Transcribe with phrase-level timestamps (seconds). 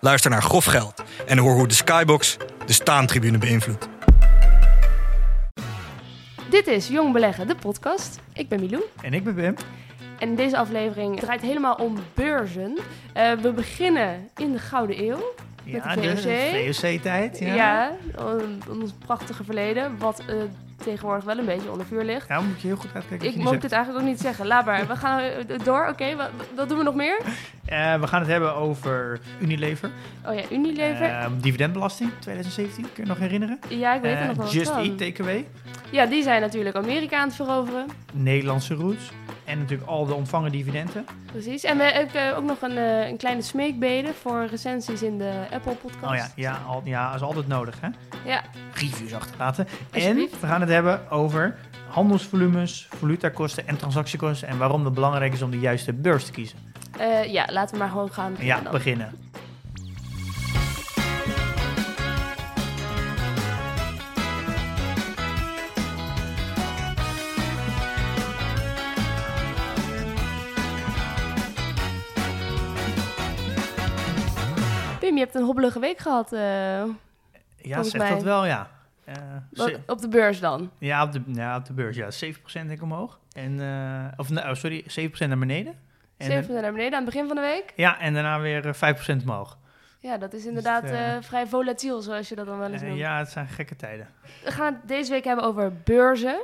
[0.00, 2.36] Luister naar Grof Geld en hoor hoe de Skybox
[2.66, 3.88] de staantribune beïnvloedt.
[6.50, 8.18] Dit is Jong Beleggen, de podcast.
[8.32, 8.82] Ik ben Milou.
[9.02, 9.54] En ik ben Wim.
[10.18, 12.78] En deze aflevering draait helemaal om beurzen.
[13.16, 15.34] Uh, we beginnen in de Gouden Eeuw.
[15.64, 16.74] Met Ja, de VOC.
[16.76, 17.38] VOC-tijd.
[17.38, 17.54] Ja.
[17.54, 17.92] Ja,
[18.68, 19.98] ons prachtige verleden.
[19.98, 20.34] Wat eh,
[20.82, 22.28] tegenwoordig wel een beetje onder vuur ligt.
[22.28, 24.46] Nou, moet je heel goed uitkijken Ik je mocht dit eigenlijk ook niet zeggen.
[24.46, 24.86] Laat maar.
[24.86, 25.86] We gaan eh, door.
[25.88, 27.20] Oké, wat, wat doen we nog meer?
[27.64, 29.90] Eh, we gaan het hebben over Unilever.
[30.26, 31.06] Oh ja, Unilever.
[31.06, 33.58] Ehm, dividendbelasting 2017, kun je nog herinneren?
[33.68, 34.70] ja, ik weet Eh, nog wel wat Just.
[34.76, 35.46] Eat Takeaway.
[35.90, 37.86] Ja, die zijn natuurlijk Amerika aan het veroveren.
[38.12, 39.10] Nederlandse roots.
[39.50, 41.06] En natuurlijk al de ontvangen dividenden.
[41.26, 41.64] Precies.
[41.64, 45.74] En we hebben ook nog een, eh, een kleine smeekbede voor recensies in de Apple
[45.74, 46.12] podcast.
[46.12, 47.88] Oh ja, ja, al, ja, is altijd nodig hè.
[48.30, 48.42] Ja,
[48.74, 49.68] Reviews achterlaten.
[49.90, 51.56] En we gaan het hebben over
[51.88, 54.48] handelsvolumes, valutakosten en transactiekosten.
[54.48, 56.58] En waarom het belangrijk is om de juiste beurs te kiezen.
[56.98, 58.72] Eh, ja, laten we maar gewoon gaan beginnen Ja, dan.
[58.72, 59.12] beginnen.
[75.20, 76.32] Je hebt een hobbelige week gehad.
[76.32, 76.86] eh, Ja,
[77.62, 78.10] Volgens zeg mij.
[78.10, 78.70] dat wel, ja.
[79.04, 79.14] Eh,
[79.50, 80.70] wat- op de beurs dan.
[80.78, 82.10] Ja, op de, ja, op de beurs, ja.
[82.10, 83.18] 7% denk ik omhoog.
[83.32, 85.74] En, eh, of, oh, sorry, 7% naar beneden.
[86.16, 87.72] En, 7 naar beneden aan het begin van de week.
[87.76, 89.58] ja, en daarna weer eh, 5% omhoog.
[89.98, 92.98] Ja, dat is inderdaad eh, eh, vrij volatiel, zoals je dat dan wel eens noemt.
[92.98, 94.08] ja, het zijn gekke tijden.
[94.44, 96.42] We gaan het deze week hebben over beurzen.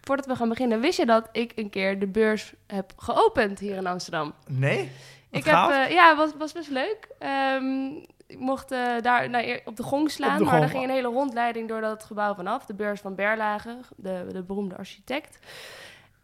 [0.00, 3.76] Voordat we gaan beginnen, wist je dat ik een keer de beurs heb geopend hier
[3.76, 4.34] in Amsterdam?
[4.46, 4.90] Nee?
[5.30, 7.08] ik heb, eh, ja, was, was best leuk.
[7.18, 7.88] Ehm,
[8.38, 11.68] mocht eh, daar nou, op de gong slaan, de maar er ging een hele rondleiding
[11.68, 12.66] door dat gebouw vanaf.
[12.66, 15.38] De beurs van Berlage, de, de beroemde architect.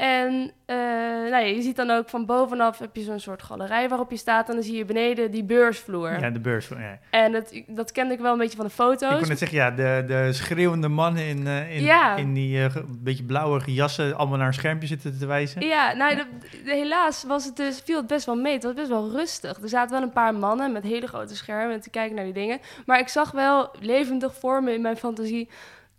[0.03, 3.89] En eh, nou ja, je ziet dan ook van bovenaf heb je zo'n soort galerij
[3.89, 4.49] waarop je staat.
[4.49, 6.21] En dan zie je beneden die beursvloer.
[6.21, 6.69] Ja, de beurs.
[6.69, 6.99] Ja.
[7.11, 9.11] En dat, dat kende ik wel een beetje van de foto's.
[9.13, 12.17] Ik kon net zeggen, ja, de, de schreeuwende mannen in, eh, in, Ja.
[12.17, 15.67] in die eh, beetje blauwe jassen allemaal naar een schermpje zitten te wijzen.
[15.67, 16.25] Ja, nou, de-
[16.65, 18.53] de- helaas was het dus, viel het best wel mee.
[18.53, 19.59] Het was best wel rustig.
[19.63, 22.59] Er zaten wel een paar mannen met hele grote schermen te kijken naar die dingen.
[22.87, 25.49] Maar ik zag wel levendig vormen in mijn fantasie.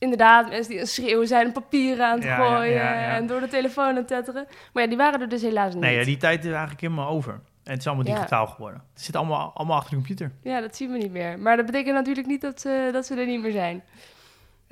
[0.04, 3.16] Inderdaad, mensen die aan schreeuwen zijn, papieren aan het Ja, gooien ja, ja.
[3.16, 4.48] en door de telefoon aan het tetteren.
[4.74, 5.84] Maar ja, die waren er dus helaas niet.
[5.84, 7.34] Nee, ja, die tijd is eigenlijk helemaal over.
[7.34, 8.84] En het is allemaal digitaal geworden.
[8.94, 10.32] Het zit allemaal, allemaal achter de computer.
[10.42, 11.40] Ja, dat zien we niet meer.
[11.40, 13.84] Maar dat betekent natuurlijk niet dat ze, dat ze er niet meer zijn.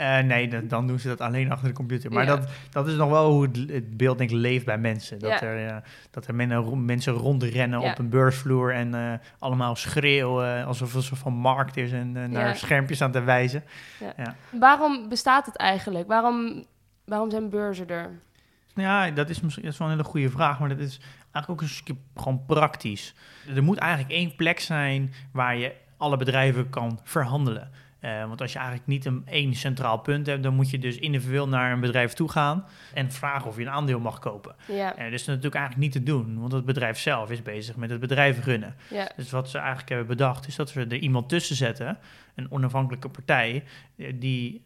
[0.02, 2.12] Eh, nee, dan, dan doen ze dat alleen achter de computer.
[2.12, 2.36] Maar Ja.
[2.36, 5.20] dat, dat is nog wel hoe het, het beeld denk ik leeft bij mensen.
[5.20, 5.42] Dat Ja.
[5.42, 5.76] er, eh,
[6.12, 7.92] dat er men, mensen rondrennen Ja.
[7.92, 12.18] op een beursvloer en eh, allemaal schreeuwen alsof het een soort van markt is en
[12.18, 13.64] eh, naar schermpjes aan te wijzen.
[14.50, 16.08] Waarom bestaat het eigenlijk?
[16.08, 16.66] Waarom,
[17.06, 18.10] waarom zijn beurzen er?
[18.76, 21.00] Ja, dat is misschien dat is wel een hele goede vraag, maar dat is
[21.32, 23.16] eigenlijk ook een stukje gewoon praktisch.
[23.56, 27.72] Er moet eigenlijk één plek zijn waar je alle bedrijven kan verhandelen.
[28.02, 30.98] Eh, want als je eigenlijk niet een één centraal punt hebt, dan moet je dus
[30.98, 34.56] individueel naar een bedrijf toe gaan en vragen of je een aandeel mag kopen.
[34.68, 37.76] Ja, Eh, dat is natuurlijk eigenlijk niet te doen, want het bedrijf zelf is bezig
[37.76, 38.76] met het bedrijf runnen.
[38.90, 41.98] ja, Dus wat ze eigenlijk hebben bedacht, is dat we er iemand tussen zetten,
[42.36, 43.64] een onafhankelijke partij,
[43.98, 44.62] eh, die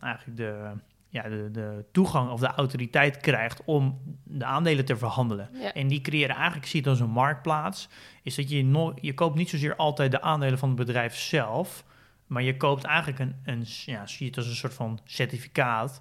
[0.00, 0.70] eigenlijk de,
[1.08, 5.48] ja, de, de toegang of de autoriteit krijgt om de aandelen te verhandelen.
[5.52, 5.72] ja.
[5.72, 7.88] En die creëren eigenlijk, zie je het als een marktplaats,
[8.22, 11.84] is dat je, no je koopt niet zozeer altijd de aandelen van het bedrijf zelf,
[12.28, 16.00] maar je koopt eigenlijk een, een ja, zie je het als een soort van certificaat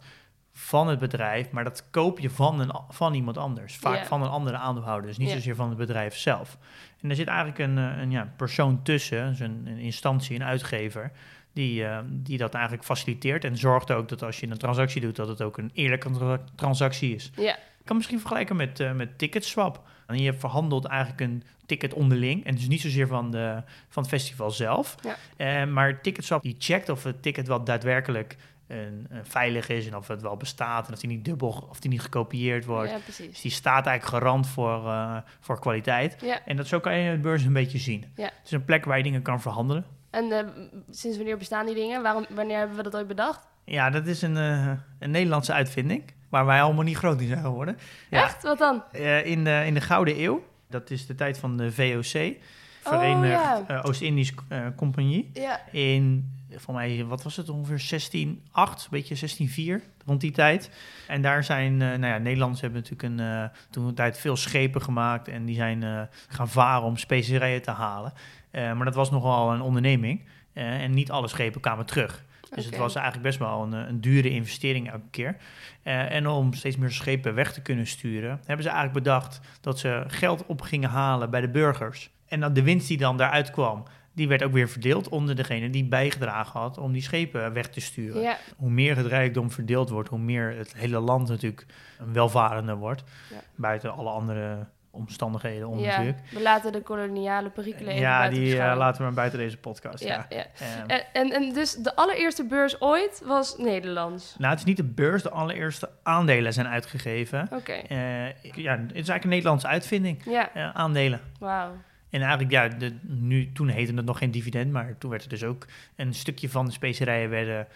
[0.53, 3.75] van het bedrijf, maar dat koop je van, een, van iemand anders.
[3.75, 6.57] Vaak van een andere aandeelhouder, dus niet zozeer van het bedrijf zelf.
[7.01, 10.43] En er zit eigenlijk een, eh, een ja, persoon tussen, dus een, een instantie, een
[10.43, 11.11] uitgever,
[11.53, 15.15] die, eh, die dat eigenlijk faciliteert en zorgt ook dat als je een transactie doet,
[15.15, 17.31] dat het ook een eerlijke tra- transactie is.
[17.35, 17.55] ja.
[17.55, 19.87] Ik kan misschien vergelijken met, eh met Ticketswap.
[20.07, 22.45] En je verhandelt eigenlijk een ticket onderling.
[22.45, 24.95] En dus niet zozeer van, de, van het festival zelf.
[25.01, 25.15] Ja.
[25.37, 28.35] Eh, maar Ticketswap die checkt of het ticket wel daadwerkelijk
[28.67, 29.87] een, een veilig is.
[29.87, 30.87] En of het wel bestaat.
[30.87, 32.91] En of die niet dubbel of die niet gekopieerd wordt.
[32.91, 36.17] ja Dus die staat eigenlijk garant voor, eh, voor kwaliteit.
[36.21, 36.45] Ja.
[36.45, 38.05] En dat zo kan je de beurs een beetje zien.
[38.15, 38.23] Ja.
[38.23, 39.85] Het is een plek waar je dingen kan verhandelen.
[40.09, 40.47] En eh,
[40.89, 42.01] sinds wanneer bestaan die dingen?
[42.01, 43.47] Waarom, wanneer hebben we dat ooit bedacht?
[43.69, 46.03] Ja, dat is een, eh, een Nederlandse uitvinding.
[46.29, 47.77] Waar wij allemaal niet groot in zijn geworden.
[48.09, 48.23] Ja.
[48.23, 48.43] Echt?
[48.43, 48.83] Wat dan?
[48.91, 52.35] Eh, in, de, in de Gouden Eeuw, dat is de tijd van de VOC.
[52.81, 53.63] Verenigd ja.
[53.67, 54.33] eh, Oost-Indisch
[54.75, 55.29] Compagnie.
[55.33, 55.61] Ja.
[55.71, 60.69] In, voor mij, wat was het, ongeveer 1608, een beetje 1604, rond die tijd.
[61.07, 64.81] En daar zijn, eh, nou ja, Nederlanders hebben natuurlijk een, toen een tijd veel schepen
[64.81, 65.27] gemaakt.
[65.27, 68.13] En die zijn gaan varen om specerijen te halen.
[68.51, 70.25] Maar dat was nogal een onderneming.
[70.53, 72.25] En niet alle schepen kwamen terug.
[72.55, 75.37] Dus het was eigenlijk best wel een, eh, een dure investering elke keer.
[75.83, 79.79] Eh, en om steeds meer schepen weg te kunnen sturen, hebben ze eigenlijk bedacht dat
[79.79, 82.09] ze geld op gingen halen bij de burgers.
[82.27, 83.83] En dat de winst die dan daaruit kwam,
[84.13, 87.79] die werd ook weer verdeeld onder degene die bijgedragen had om die schepen weg te
[87.79, 88.21] sturen.
[88.21, 88.37] Ja.
[88.57, 91.65] Hoe meer het rijkdom verdeeld wordt, hoe meer het hele land natuurlijk
[91.99, 93.03] een welvarender wordt.
[93.29, 93.41] Ja.
[93.55, 94.67] Buiten alle andere
[94.97, 95.87] omstandigheden om ja.
[95.87, 96.19] natuurlijk.
[96.31, 100.03] We laten de koloniale perikelen even Ja, die eh, laten we maar buiten deze podcast.
[100.03, 100.25] Ja.
[100.29, 100.87] Ja, ja.
[100.87, 104.35] Ehm, En, en, dus de allereerste beurs ooit was Nederlands.
[104.37, 107.47] nou, het is niet de beurs, de allereerste aandelen zijn uitgegeven.
[107.51, 107.71] Oké.
[107.71, 111.19] Eh, ja, het is eigenlijk een Nederlandse uitvinding, Ja, aandelen.
[111.39, 111.71] wauw.
[112.09, 115.29] En eigenlijk, ja, de, nu, toen heette het nog geen dividend, maar toen werd er
[115.29, 115.65] dus ook
[115.95, 117.67] een stukje van de specerijen werden,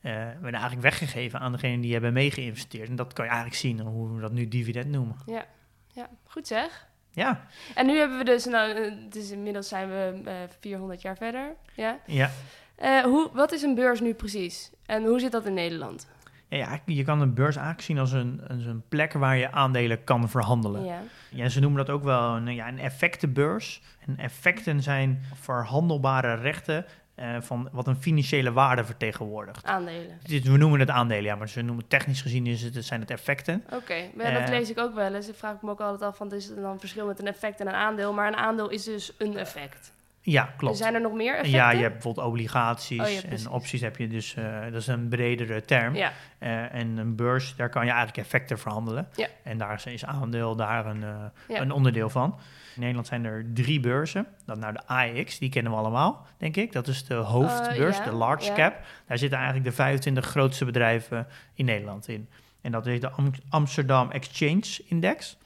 [0.00, 2.88] eh, werden eigenlijk weggegeven aan degene die hebben meegeïnvesteerd.
[2.88, 5.16] En dat kan je eigenlijk zien hoe we dat nu dividend noemen.
[5.26, 5.44] Ja.
[5.92, 6.88] Ja, goed zeg.
[7.12, 7.40] Ja,
[7.74, 11.54] En nu hebben we dus, nou, eh, dus inmiddels zijn we eh 400 jaar verder.
[11.74, 11.98] Ja.
[12.06, 12.30] ja.
[12.74, 14.70] Eh, hoe, wat is een beurs nu precies?
[14.86, 16.08] En hoe zit dat in Nederland?
[16.48, 19.52] Ja, ja, je kan een beurs eigenlijk zien als een, als een plek waar je
[19.52, 20.84] aandelen kan verhandelen.
[20.84, 21.02] Ja.
[21.30, 23.82] Ja, ze noemen dat ook wel een, ja, een effectenbeurs.
[24.06, 26.86] En effecten zijn verhandelbare rechten
[27.20, 29.64] eh, van wat een financiële waarde vertegenwoordigt.
[29.64, 30.18] Aandelen.
[30.22, 33.10] Dit- We noemen het aandelen, ja, maar ze noemen technisch gezien is het, zijn het
[33.10, 33.64] effecten.
[33.72, 34.48] Oké, ja, dat Eh.
[34.48, 35.28] lees ik ook wel eens.
[35.28, 37.66] Ik vraag me ook altijd af, van, is er dan verschil met een effect en
[37.66, 38.12] een aandeel?
[38.12, 39.92] Maar een aandeel is dus een effect.
[40.22, 40.76] Ja, klopt.
[40.76, 41.52] Zijn er nog meer effecten?
[41.58, 44.86] Ja, je hebt bijvoorbeeld obligaties Oh ja, en opties heb je dus, eh, dat is
[44.86, 45.94] een bredere term.
[45.94, 49.08] Ja, Eh, en een beurs, daar kan je eigenlijk effecten verhandelen.
[49.14, 49.26] Ja.
[49.42, 52.38] En daar is- aandeel daar een, eh, een onderdeel van.
[52.74, 54.26] In Nederland zijn er drie beurzen.
[54.46, 56.72] Dan nou de AEX, die kennen we allemaal, denk ik.
[56.72, 58.74] Dat is de hoofdbeurs, ja, de large cap.
[59.06, 62.28] Daar zitten eigenlijk de 25 grootste bedrijven in Nederland in.
[62.60, 65.36] En dat is de Am- Amsterdam Exchange Index.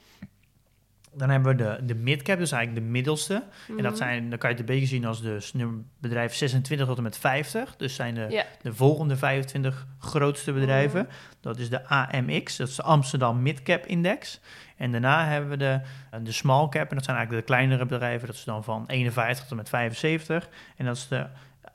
[1.17, 3.33] Dan hebben we de, de midcap, dus eigenlijk de middelste.
[3.67, 3.95] En dat Mhm.
[3.95, 6.97] zijn, dan kan je het een beetje zien als de s- nummer- bedrijf 26 tot
[6.97, 7.75] en met 50.
[7.75, 11.01] Dus zijn de, de volgende 25 grootste bedrijven.
[11.01, 11.11] Mhm.
[11.41, 14.39] Dat is de AMX, dat is de Amsterdam Midcap Index.
[14.77, 15.79] En daarna hebben we de,
[16.23, 18.27] de small cap, en dat zijn eigenlijk de kleinere bedrijven.
[18.27, 20.49] Dat is dan van 51 tot en met 75.
[20.77, 21.25] En dat is de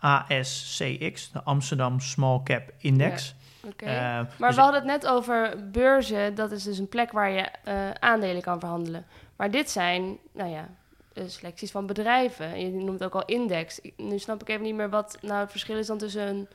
[0.01, 3.35] ASCX, de Amsterdam Small Cap Index.
[3.77, 6.35] Eh, Maar dus- we hadden het net over beurzen.
[6.35, 9.05] Dat is dus een plek waar je eh, aandelen kan verhandelen.
[9.41, 10.69] Maar dit zijn, nou ja,
[11.13, 12.61] eh, selecties van bedrijven.
[12.61, 13.81] Je noemt ook al index.
[13.97, 16.49] Nu snap ik even niet meer wat nou het verschil is dan tussen een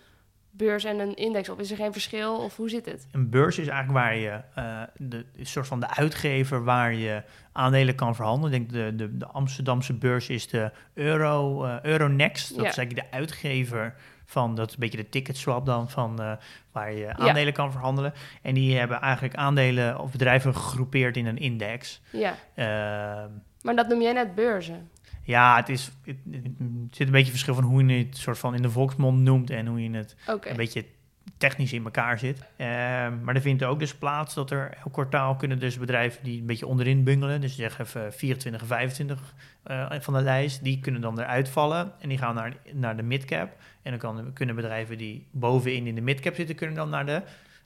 [0.52, 1.50] beurs en een index.
[1.50, 2.38] Of is er geen verschil?
[2.38, 3.08] Of hoe zit het?
[3.12, 7.24] Een beurs is eigenlijk waar je eh, de een soort van de uitgever waar je
[7.52, 8.62] aandelen kan verhandelen.
[8.62, 12.50] Ik denk de, de, de Amsterdamse beurs is de Euro, eh, Euronext.
[12.56, 12.70] Dat Ja.
[12.70, 16.32] is eigenlijk de uitgever van dat is een beetje de ticket swap dan van eh,
[16.72, 18.14] waar je aandelen kan verhandelen.
[18.42, 22.02] En die hebben eigenlijk aandelen of bedrijven gegroepeerd in een index.
[22.12, 23.30] Ja, Ehm,
[23.62, 24.90] maar dat noem jij net beurzen.
[25.24, 28.56] ja, het, is, het, het zit een beetje verschil van hoe je het soort van
[28.56, 30.86] in de volksmond noemt en hoe je het een beetje
[31.38, 32.40] technisch in elkaar zit.
[32.58, 36.40] Ehm, maar er vindt ook dus plaats dat er elk kwartaal kunnen dus bedrijven die
[36.40, 39.34] een beetje onderin bungelen, dus zeg even 24 en 25
[39.64, 43.04] eh, van de lijst, die kunnen dan eruit vallen en die gaan naar, naar de
[43.04, 43.56] midcap.
[43.82, 47.22] En dan kan, kunnen bedrijven die bovenin in de midcap zitten, kunnen dan naar de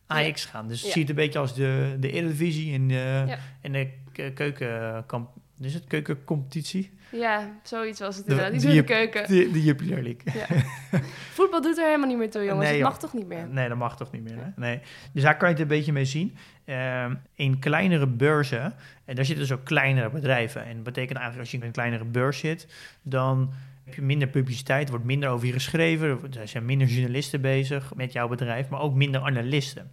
[0.07, 0.67] AX gaan.
[0.67, 0.93] Dus het Ja.
[0.93, 3.37] ziet een beetje als de, de Eredivisie en de, Ja.
[3.61, 5.29] en de ke- keukenkamp...
[5.59, 6.91] Is het keukencompetitie?
[7.11, 8.59] Ja, zoiets was het De- inderdaad.
[8.61, 9.27] Die in de keuken.
[9.27, 10.57] De, de Jupiler League.
[11.35, 12.59] Voetbal doet er helemaal niet meer toe, jongens.
[12.59, 12.89] Nee, het joh.
[12.89, 13.47] mag toch niet meer?
[13.49, 14.35] Nee, dat mag toch niet meer.
[14.35, 14.49] Hè?
[14.55, 14.79] Nee.
[15.13, 16.35] Dus daar kan je het een beetje mee zien.
[16.65, 18.73] Ehm, in kleinere beurzen,
[19.05, 20.65] en daar zitten dus ook kleinere bedrijven.
[20.65, 22.67] En dat betekent eigenlijk als je in een kleinere beurs zit,
[23.01, 23.53] dan
[23.85, 28.11] heb je minder publiciteit, wordt minder over je geschreven, er zijn minder journalisten bezig met
[28.13, 29.91] jouw bedrijf, maar ook minder analisten.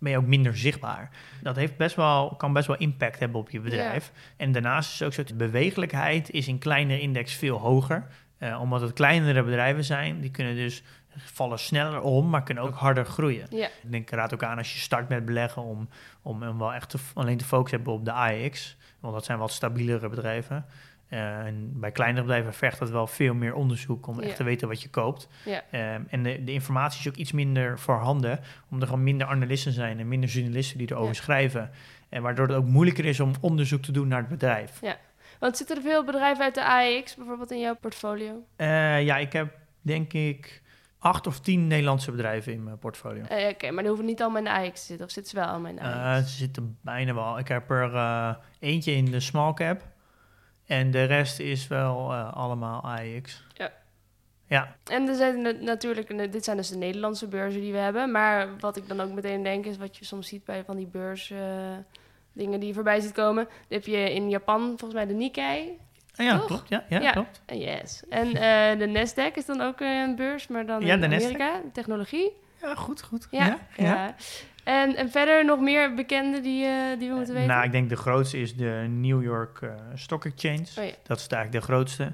[0.00, 1.10] Ben je ook minder zichtbaar.
[1.42, 4.12] Dat heeft best wel, kan best wel impact hebben op je bedrijf.
[4.36, 8.06] En daarnaast is ook zo, de bewegelijkheid is in kleinere index veel hoger.
[8.38, 10.82] Eh, omdat het kleinere bedrijven zijn, die kunnen dus
[11.16, 13.46] vallen sneller om, maar kunnen ook harder groeien.
[13.50, 15.88] Ja, Ik denk, raad ook aan als je start met beleggen om,
[16.22, 18.76] om, hem wel echt te, alleen te focussen hebben op de AEX.
[19.00, 20.66] Want dat zijn wat stabielere bedrijven.
[21.08, 24.34] Eh, en bij kleinere bedrijven vergt dat wel veel meer onderzoek om echt Ja.
[24.36, 25.28] te weten wat je koopt.
[25.44, 25.62] ja.
[25.70, 29.72] Ehm, en de, de informatie is ook iets minder voorhanden, omdat er gewoon minder analisten
[29.72, 31.20] zijn en minder journalisten die erover Ja.
[31.20, 31.70] schrijven.
[32.08, 34.80] En waardoor het ook moeilijker is om onderzoek te doen naar het bedrijf.
[35.38, 38.42] Want zitten er veel bedrijven uit de AEX bijvoorbeeld in jouw portfolio?
[38.56, 40.62] Eh, ja, ik heb denk ik
[40.98, 43.22] acht of tien Nederlandse bedrijven in mijn portfolio.
[43.22, 45.06] Eh, Oké, maar die hoeven niet allemaal in de AEX te zitten.
[45.06, 46.30] Of zitten ze wel allemaal in de AEX?
[46.30, 47.38] ze zitten bijna wel.
[47.38, 49.82] Ik heb er eentje in de small cap.
[50.66, 53.44] En de rest is wel eh, allemaal AEX.
[53.54, 53.72] Ja.
[54.48, 58.10] Ja, En er zijn na- natuurlijk, dit zijn dus de Nederlandse beurzen die we hebben.
[58.10, 60.86] Maar wat ik dan ook meteen denk is wat je soms ziet bij van die
[60.86, 61.38] beurs eh,
[62.32, 63.44] dingen die je voorbij ziet komen.
[63.44, 65.78] Dan heb je in Japan volgens mij de Nikkei.
[66.16, 66.46] Ah, ja Toch?
[66.46, 66.68] klopt.
[66.68, 67.10] Ja, ja, Ja.
[67.12, 67.42] klopt.
[67.46, 68.02] Eh, Yes.
[68.08, 71.24] En eh, de Nasdaq is dan ook een beurs, maar dan Ja, in de Nasdaq.
[71.24, 72.32] Amerika, technologie.
[72.62, 73.26] Ja, goed, goed.
[73.30, 73.44] Ja.
[73.46, 73.58] ja.
[73.76, 74.14] ja.
[74.66, 77.48] En, en verder nog meer bekende die, eh, die we moeten weten?
[77.48, 80.66] Nou, ik denk de grootste is de New York eh, Stock Exchange.
[80.78, 80.92] Oh ja.
[81.02, 82.12] Dat is eigenlijk de grootste.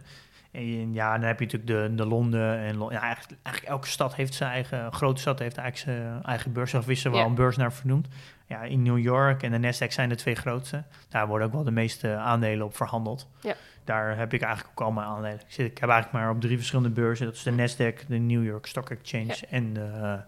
[0.50, 2.58] En ja, dan heb je natuurlijk de, de Londen.
[2.58, 6.52] En ja, eigenlijk, eigenlijk elke stad heeft zijn eigen, grote stad heeft eigenlijk zijn eigen
[6.52, 6.74] beurs.
[6.74, 7.26] Of is er wel Ja.
[7.26, 8.08] een beurs naar vernoemd.
[8.46, 10.82] Ja, in New York en de Nasdaq zijn de twee grootste.
[11.08, 13.28] Daar worden ook wel de meeste aandelen op verhandeld.
[13.40, 13.54] Ja.
[13.84, 15.32] Daar heb ik eigenlijk ook al mijn aandelen.
[15.34, 17.26] Ik, zit, ik heb eigenlijk maar op drie verschillende beurzen.
[17.26, 19.34] Dat is de Nasdaq, de New York Stock Exchange Ja.
[19.50, 20.18] en de,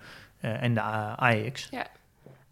[0.40, 1.68] eh, en de A- AEX.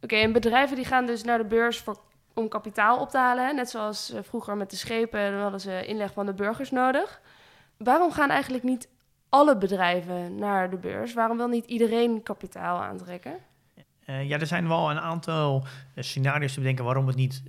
[0.02, 2.00] Oké, en bedrijven die gaan dus naar de beurs voor,
[2.35, 3.54] om kapitaal op te halen.
[3.54, 7.21] Net zoals eh, vroeger met de schepen, dan hadden ze inleg van de burgers nodig.
[7.76, 8.88] Waarom gaan eigenlijk niet
[9.28, 11.14] alle bedrijven naar de beurs?
[11.14, 13.37] Waarom wil niet iedereen kapitaal aantrekken?
[14.04, 17.42] Eh, ja, er zijn wel een aantal eh, scenario's te bedenken waarom het niet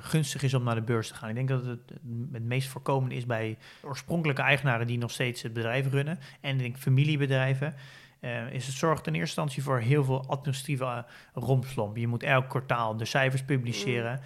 [0.00, 1.28] gunstig is om naar de beurs te gaan.
[1.28, 1.90] Ik denk dat het
[2.32, 6.18] het meest voorkomende is bij oorspronkelijke eigenaren die nog steeds het bedrijf runnen.
[6.40, 7.74] En ik denk familiebedrijven.
[8.20, 10.98] Eh, is het zorgt in eerste instantie voor heel veel administratieve uh,
[11.34, 11.96] rompslomp.
[11.96, 14.20] Je moet elk kwartaal de cijfers publiceren.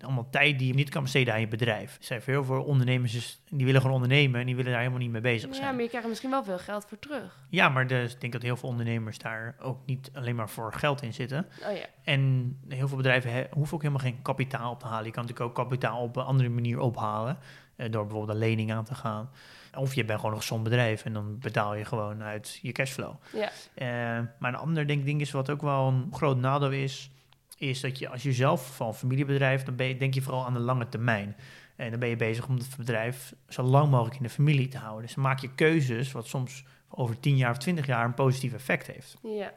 [0.00, 1.96] Allemaal tijd die je niet kan besteden aan je bedrijf.
[1.98, 5.10] Er zijn heel veel ondernemers die willen gewoon ondernemen en die willen daar helemaal niet
[5.10, 5.66] mee bezig zijn.
[5.66, 7.38] Ja, maar je krijgt er misschien wel veel geld voor terug.
[7.48, 10.72] Ja, maar dus, ik denk dat heel veel ondernemers daar ook niet alleen maar voor
[10.72, 11.46] geld in zitten.
[11.70, 15.04] Oh ja, En heel veel bedrijven he- hoeven ook helemaal geen kapitaal op te halen.
[15.06, 17.38] Je kan natuurlijk ook kapitaal op een andere manier ophalen.
[17.76, 19.30] eh, door bijvoorbeeld een lening aan te gaan.
[19.74, 23.14] Of je bent gewoon een gezond bedrijf en dan betaal je gewoon uit je cashflow.
[23.32, 23.50] ja.
[23.74, 27.10] Eh, maar een ander denk, ding is wat ook wel een groot nadeel is,
[27.58, 30.52] is dat je als je zelf van familiebedrijf, dan ben je, denk je vooral aan
[30.52, 31.36] de lange termijn.
[31.76, 34.78] En dan ben je bezig om het bedrijf zo lang mogelijk in de familie te
[34.78, 35.02] houden.
[35.02, 38.52] Dus dan maak je keuzes wat soms over 10 jaar of 20 jaar een positief
[38.52, 39.16] effect heeft.
[39.22, 39.52] ja.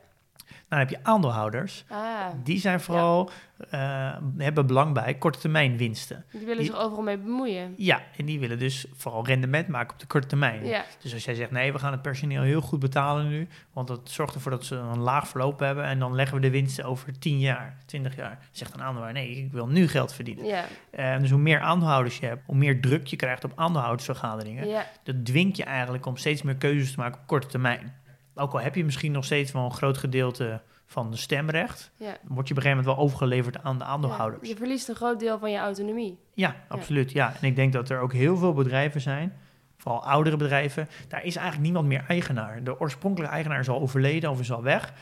[0.70, 1.84] Dan heb je aandeelhouders.
[1.90, 3.30] Ah, Die zijn vooral,
[3.70, 6.26] eh, hebben belang bij korte termijn winsten.
[6.32, 7.74] die willen Die- zich overal mee bemoeien.
[7.78, 10.66] Ja, en die willen dus vooral rendement maken op de korte termijn.
[10.66, 13.88] Ja, Dus als jij zegt, nee, we gaan het personeel heel goed betalen nu, want
[13.88, 16.86] dat zorgt ervoor dat ze een laag verloop hebben en dan leggen we de winsten
[16.86, 18.40] over 10 jaar, 20 jaar.
[18.52, 20.46] Zegt een aandeelhouder, nee, ik wil nu geld verdienen.
[20.46, 24.68] ja, Eh, dus hoe meer aandeelhouders je hebt, hoe meer druk je krijgt op aandeelhoudersvergaderingen,
[24.68, 24.86] ja.
[25.04, 27.94] dat dwingt je eigenlijk om steeds meer keuzes te maken op korte termijn.
[28.36, 32.06] Ook al heb je misschien nog steeds wel een groot gedeelte van de stemrecht, ja.
[32.06, 34.42] word je op een gegeven moment wel overgeleverd aan de aandeelhouders.
[34.42, 36.18] Ja, Je verliest een groot deel van je autonomie.
[36.34, 37.12] Ja, absoluut.
[37.12, 37.34] Ja.
[37.42, 39.34] En ik denk dat er ook heel veel bedrijven zijn,
[39.78, 42.64] vooral oudere bedrijven, daar is eigenlijk niemand meer eigenaar.
[42.64, 44.94] De oorspronkelijke eigenaar is al overleden of is al weg.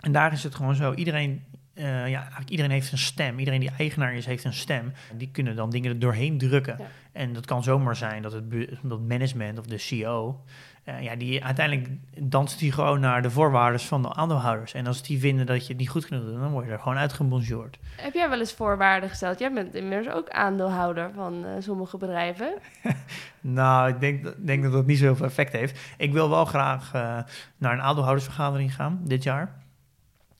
[0.00, 1.44] En daar is het gewoon zo, iedereen,
[1.74, 3.38] eh, ja, eigenlijk iedereen heeft een stem.
[3.38, 4.92] Iedereen die eigenaar is, heeft een stem.
[5.16, 6.76] Die kunnen dan dingen er doorheen drukken.
[6.78, 6.86] Ja.
[7.12, 8.44] En dat kan zomaar zijn dat het
[8.82, 10.40] dat management of de CEO,
[10.88, 14.74] eh, ja, die uiteindelijk danst die gewoon naar de voorwaarden van de aandeelhouders.
[14.74, 16.78] En als die vinden dat je het niet goed genoeg doet, dan word je er
[16.78, 17.78] gewoon uitgebonjourd.
[17.96, 19.38] Heb jij wel eens voorwaarden gesteld?
[19.38, 22.52] Jij bent inmiddels ook aandeelhouder van eh, sommige bedrijven.
[23.40, 25.80] Nou, ik denk, dat- denk dat dat niet zoveel effect heeft.
[25.96, 27.18] Ik wil wel graag eh,
[27.56, 29.56] naar een aandeelhoudersvergadering gaan dit jaar.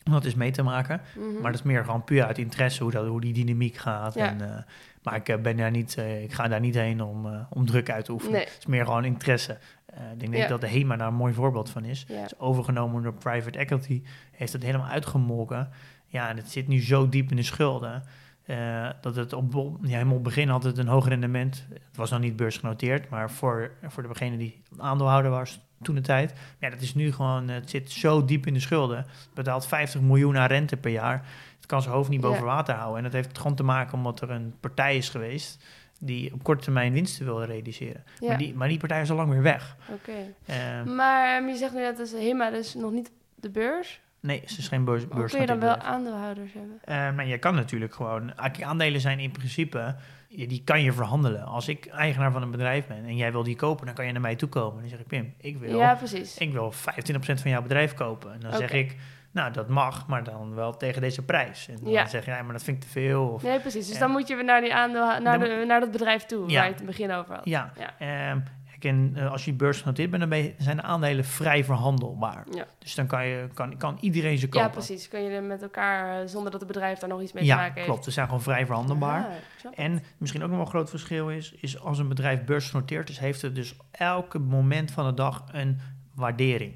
[0.04, 1.00] Om dat eens mee te maken.
[1.16, 1.32] Mhm.
[1.42, 4.14] Maar dat is meer gewoon puur uit interesse hoe, dat, hoe die dynamiek gaat.
[4.14, 4.26] Ja.
[4.28, 4.66] En,
[5.02, 8.12] maar ik, ben daar niet, ik ga daar niet heen om, om druk uit te
[8.12, 8.34] oefenen.
[8.34, 8.44] Nee.
[8.44, 9.58] Het is meer gewoon interesse.
[9.88, 10.46] Eh, ik denk Ja.
[10.48, 12.04] dat de HEMA daar een mooi voorbeeld van is.
[12.08, 12.24] Ja.
[12.24, 14.02] Is overgenomen door private equity.
[14.32, 15.68] Heeft het helemaal uitgemolken.
[16.06, 18.02] Ja, en het zit nu zo diep in de schulden.
[18.48, 19.52] eh, dat het op,
[19.82, 21.66] ja, helemaal op het begin had het een hoog rendement.
[21.70, 26.32] Het was nog niet beursgenoteerd, maar voor, voor degene die aandeelhouder was toen de tijd.
[26.58, 28.96] Ja, dat is nu gewoon, het zit zo diep in de schulden.
[28.96, 31.24] Het betaalt 50 miljoen aan rente per jaar.
[31.56, 32.44] Het kan zijn hoofd niet boven Ja.
[32.44, 32.96] water houden.
[32.96, 35.64] En dat heeft gewoon te maken omdat er een partij is geweest
[35.98, 38.04] die op korte termijn winsten wil realiseren.
[38.20, 39.76] Ja, Maar, die, maar die partij is al lang weer weg.
[39.92, 40.12] oké.
[40.46, 44.00] Eh, Maar ehm, je zegt nu dat HEMA dus nog niet de beurs.
[44.20, 45.04] nee, ze is geen beurs.
[45.10, 46.78] Hoe kun je dan wel aandeelhouders hebben?
[46.84, 48.32] Eh, maar je kan natuurlijk gewoon...
[48.64, 49.96] Aandelen zijn in principe...
[50.28, 51.44] Die kan je verhandelen.
[51.44, 53.86] Als ik eigenaar van een bedrijf ben en jij wil die kopen...
[53.86, 54.80] dan kan je naar mij toe komen.
[54.80, 56.38] Dan zeg ik, Pim, ik wil, Ja, precies.
[56.38, 56.74] ik wil 25%
[57.18, 58.32] van jouw bedrijf kopen.
[58.32, 58.96] En dan zeg ik,
[59.30, 61.68] nou, dat mag, maar dan wel tegen deze prijs.
[61.68, 62.06] En dan Ja.
[62.06, 63.28] zeg je, ja, maar dat vind ik te veel.
[63.28, 63.86] Of, Nee, precies.
[63.86, 64.00] Dus Ja.
[64.00, 66.54] dan moet je weer naar, die aandeel, naar, de, naar dat bedrijf toe, Ja.
[66.54, 67.44] waar je het in het begin over had.
[67.44, 67.98] ja, Ja.
[68.30, 68.38] Ehm,
[68.80, 72.44] en eh, als je beursgenoteerd bent, dan zijn de aandelen vrij verhandelbaar.
[72.50, 72.64] Ja.
[72.78, 74.66] Dus dan kan, je, kan, kan iedereen ze kopen.
[74.68, 75.08] Ja, precies.
[75.08, 77.54] Kun je er met elkaar, eh, zonder dat het bedrijf daar nog iets mee Ja,
[77.54, 77.86] te maken heeft.
[77.86, 78.04] klopt.
[78.04, 79.26] Ze zijn gewoon vrij verhandelbaar.
[79.74, 83.18] En misschien ook nog wel een groot verschil is, is als een bedrijf beursgenoteerd is,
[83.18, 85.80] heeft het dus elke moment van de dag een
[86.14, 86.74] waardering.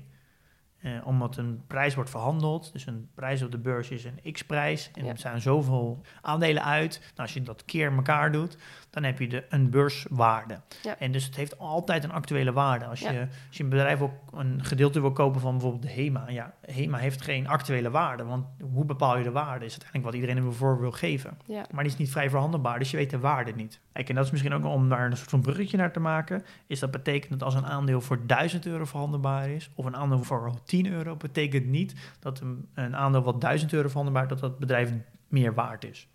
[0.83, 2.73] Eh, omdat een prijs wordt verhandeld.
[2.73, 4.91] Dus een prijs op de beurs is een x-prijs.
[4.95, 5.11] En Ja.
[5.11, 6.99] er zijn zoveel aandelen uit.
[7.01, 8.57] Nou, als je dat keer elkaar doet,
[8.93, 10.61] dan heb je de, een beurswaarde.
[10.83, 10.99] Ja.
[10.99, 12.85] En dus het heeft altijd een actuele waarde.
[12.85, 13.11] Als, Ja.
[13.11, 16.25] je, als je een bedrijf ook een gedeelte wil kopen van bijvoorbeeld de HEMA.
[16.29, 18.25] Ja, HEMA heeft geen actuele waarde.
[18.25, 19.65] Want hoe bepaal je de waarde?
[19.65, 21.39] Is uiteindelijk wat iedereen ervoor wil geven.
[21.47, 21.65] Ja.
[21.71, 23.81] Maar die is niet vrij verhandelbaar, dus je weet de waarde niet.
[23.93, 26.45] Kijk, en dat is misschien ook om daar een soort van bruggetje naar te maken.
[26.67, 30.23] Is dat betekent dat als een aandeel voor 1000 euro verhandelbaar is, of een aandeel
[30.23, 34.59] voor 10 euro, betekent niet dat een, een aandeel wat 1000 euro verhandelbaar, dat dat
[34.59, 34.93] bedrijf
[35.29, 36.09] meer waard is.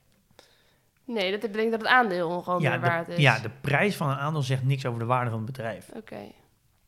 [1.08, 3.18] Nee, dat betekent dat het aandeel gewoon ja, meer de, waard is.
[3.18, 5.90] ja, de prijs van een aandeel zegt niks over de waarde van het bedrijf.
[5.96, 6.20] Oké.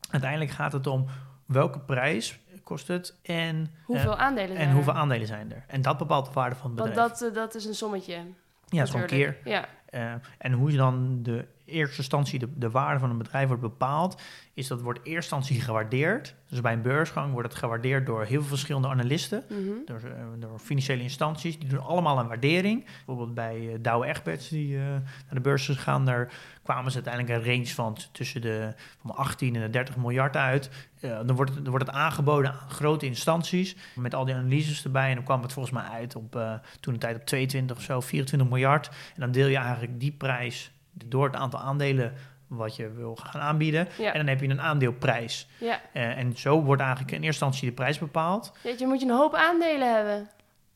[0.09, 1.05] Uiteindelijk gaat het om
[1.45, 4.73] welke prijs kost het en, Hoeveel eh, aandelen zijn en er?
[4.73, 5.63] hoeveel aandelen zijn er.
[5.67, 7.11] En dat bepaalt de waarde van het Want bedrijf.
[7.11, 8.21] dat, eh, dat is een sommetje.
[8.67, 9.37] ja, gewoon keer.
[9.43, 9.65] Ja.
[9.85, 13.61] Eh, en hoe je dan de eerste instantie de, de waarde van een bedrijf wordt
[13.63, 14.21] bepaald,
[14.53, 16.35] is dat wordt eerst instantie gewaardeerd.
[16.49, 19.57] Dus bij een beursgang wordt het gewaardeerd door heel veel verschillende analisten, Mhm.
[19.85, 21.59] door, eh, door financiële instanties.
[21.59, 22.85] Die doen allemaal een waardering.
[22.85, 26.31] Bijvoorbeeld bij eh, Dow Egberts, die eh, naar de beurs is gegaan, daar
[26.63, 30.69] kwamen ze uiteindelijk een range van tussen de van 18 en de 30 miljard uit.
[30.99, 35.09] Dan, wordt het, dan wordt het aangeboden aan grote instanties met al die analyses erbij.
[35.09, 38.01] En dan kwam het volgens mij uit op toen de tijd op 22 of zo,
[38.01, 38.87] 24 miljard.
[38.87, 42.13] En dan deel je eigenlijk die prijs door het aantal aandelen
[42.47, 43.87] wat je wil gaan aanbieden.
[43.97, 44.11] Ja.
[44.11, 45.47] En dan heb je een aandeelprijs.
[45.59, 45.79] ja.
[45.93, 48.51] Eh, en zo wordt eigenlijk in eerste instantie de prijs bepaald.
[48.63, 50.29] Weet je, moet je een hoop aandelen hebben.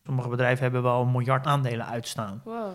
[0.05, 2.41] Sommige bedrijven hebben wel een miljard aandelen uitstaan.
[2.43, 2.71] Wow.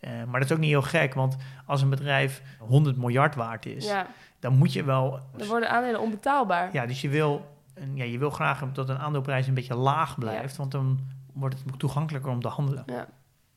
[0.00, 1.36] Eh, maar dat is ook niet heel gek, want
[1.66, 4.06] als een bedrijf 100 miljard waard is, Ja,
[4.40, 5.20] dan moet je wel.
[5.36, 6.68] dan worden aandelen onbetaalbaar.
[6.72, 10.18] Ja, dus je wil, een- ja, je wil graag dat een aandeelprijs een beetje laag
[10.18, 10.98] blijft, want dan
[11.32, 12.82] wordt het toegankelijker om te handelen.
[12.86, 13.06] Ja,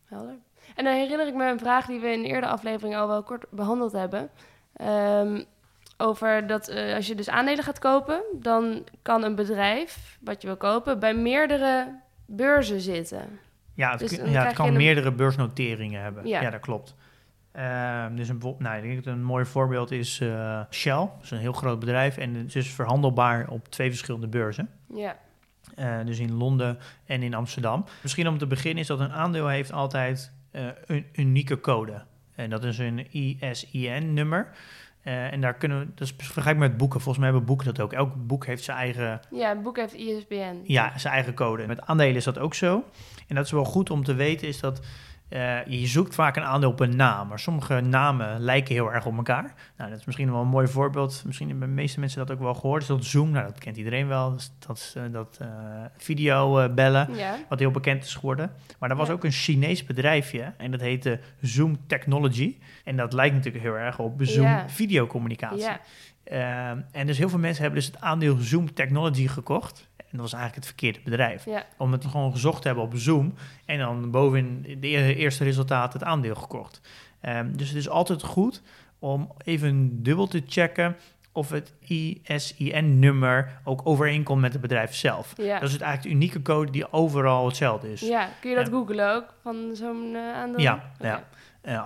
[0.06, 0.36] helder.
[0.76, 3.24] En dan herinner ik me een vraag die we in een eerdere aflevering al wel
[3.24, 4.30] kort behandeld hebben.
[4.76, 5.44] Ehm,
[5.98, 10.48] over dat eh, als je dus aandelen gaat kopen, dan kan een bedrijf wat je
[10.48, 13.40] wil kopen bij meerdere beurzen zitten.
[13.74, 16.28] Ja, het, Dus kun- ja, het kan een- meerdere beursnoteringen hebben.
[16.28, 16.42] Ja.
[16.42, 16.96] Ja, dat klopt.
[17.52, 20.94] Ehm, dus een, nou, ik denk dat een mooi voorbeeld is eh, Shell.
[20.96, 24.70] Dat is een heel groot bedrijf en het is verhandelbaar op twee verschillende beurzen.
[24.94, 25.18] Ja,
[25.76, 27.86] Eh, dus in Londen en in Amsterdam.
[28.02, 30.32] Misschien om te beginnen is dat een aandeel heeft altijd
[30.86, 32.04] een unieke code.
[32.36, 34.52] En dat is een ISIN-nummer.
[35.06, 37.00] Eh, en daar kunnen we, dat is vergelijk met boeken.
[37.02, 37.94] Volgens mij hebben boeken dat ook.
[37.94, 40.62] Elk boek heeft zijn eigen, ja het boek heeft ISBN.
[40.64, 41.68] ja, zijn eigen code.
[41.68, 42.84] Met aandelen is dat ook zo.
[43.28, 44.82] En dat is wel goed om te weten, is dat
[45.30, 47.28] eh, je zoekt vaak een aandeel op een naam.
[47.28, 49.54] Maar sommige namen lijken heel erg op elkaar.
[49.78, 51.24] Nou, dat is misschien wel een mooi voorbeeld.
[51.26, 52.82] Misschien hebben de meeste mensen dat ook wel gehoord.
[52.82, 54.30] Is dat Zoom, nou, dat kent iedereen wel.
[54.32, 55.48] Dat, is- dat, is, eh, dat eh,
[55.98, 58.52] video bellen Ja, wat heel bekend is geworden.
[58.80, 59.14] Maar er was Ja.
[59.14, 62.58] ook een Chinees bedrijfje en dat heette Zoom Technology.
[62.84, 64.70] En dat lijkt natuurlijk heel erg op Zoom Ja.
[64.70, 65.68] videocommunicatie.
[66.24, 69.90] Ehm, en dus heel veel mensen hebben dus het aandeel Zoom Technology gekocht.
[70.16, 71.46] En dat was eigenlijk het verkeerde bedrijf.
[71.46, 73.34] ja, Omdat we gewoon gezocht hebben op Zoom
[73.66, 76.82] en dan bovenin de e- eerste resultaat het aandeel gekocht.
[77.22, 78.62] Ehm, dus het is altijd goed
[79.00, 80.96] om even dubbel te checken
[81.32, 85.34] of het ISIN-nummer ook overeenkomt met het bedrijf zelf.
[85.38, 85.54] ja.
[85.60, 88.02] Dat is het eigenlijk de unieke code die overal hetzelfde is.
[88.02, 88.30] ja.
[88.42, 88.72] Kun je dat Ja.
[88.72, 90.60] googlen ook, van zo'n eh, aandeel?
[90.60, 91.24] Ja, ja.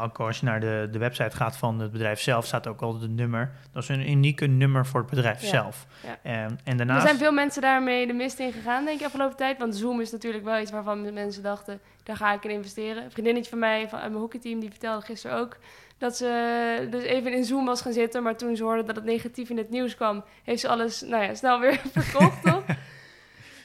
[0.01, 3.03] Ook als je naar de, de website gaat van het bedrijf zelf, staat ook altijd
[3.03, 3.51] een nummer.
[3.71, 5.85] Dat is een unieke nummer voor het bedrijf Ja, zelf.
[6.03, 6.17] ja.
[6.23, 7.05] Ehm, en Er daarnaast...
[7.05, 9.57] zijn veel mensen daarmee de mist in gegaan, denk ik, afgelopen tijd.
[9.57, 13.03] Want Zoom is natuurlijk wel iets waarvan mensen dachten, daar ga ik in investeren.
[13.03, 15.57] Een vriendinnetje van mij, van uit mijn hockeyteam, die vertelde gisteren ook...
[15.97, 19.05] dat ze dus even in Zoom was gaan zitten, maar toen ze hoorde dat het
[19.05, 20.23] negatief in het nieuws kwam...
[20.43, 22.63] heeft ze alles, nou ja, snel weer verkocht, toch?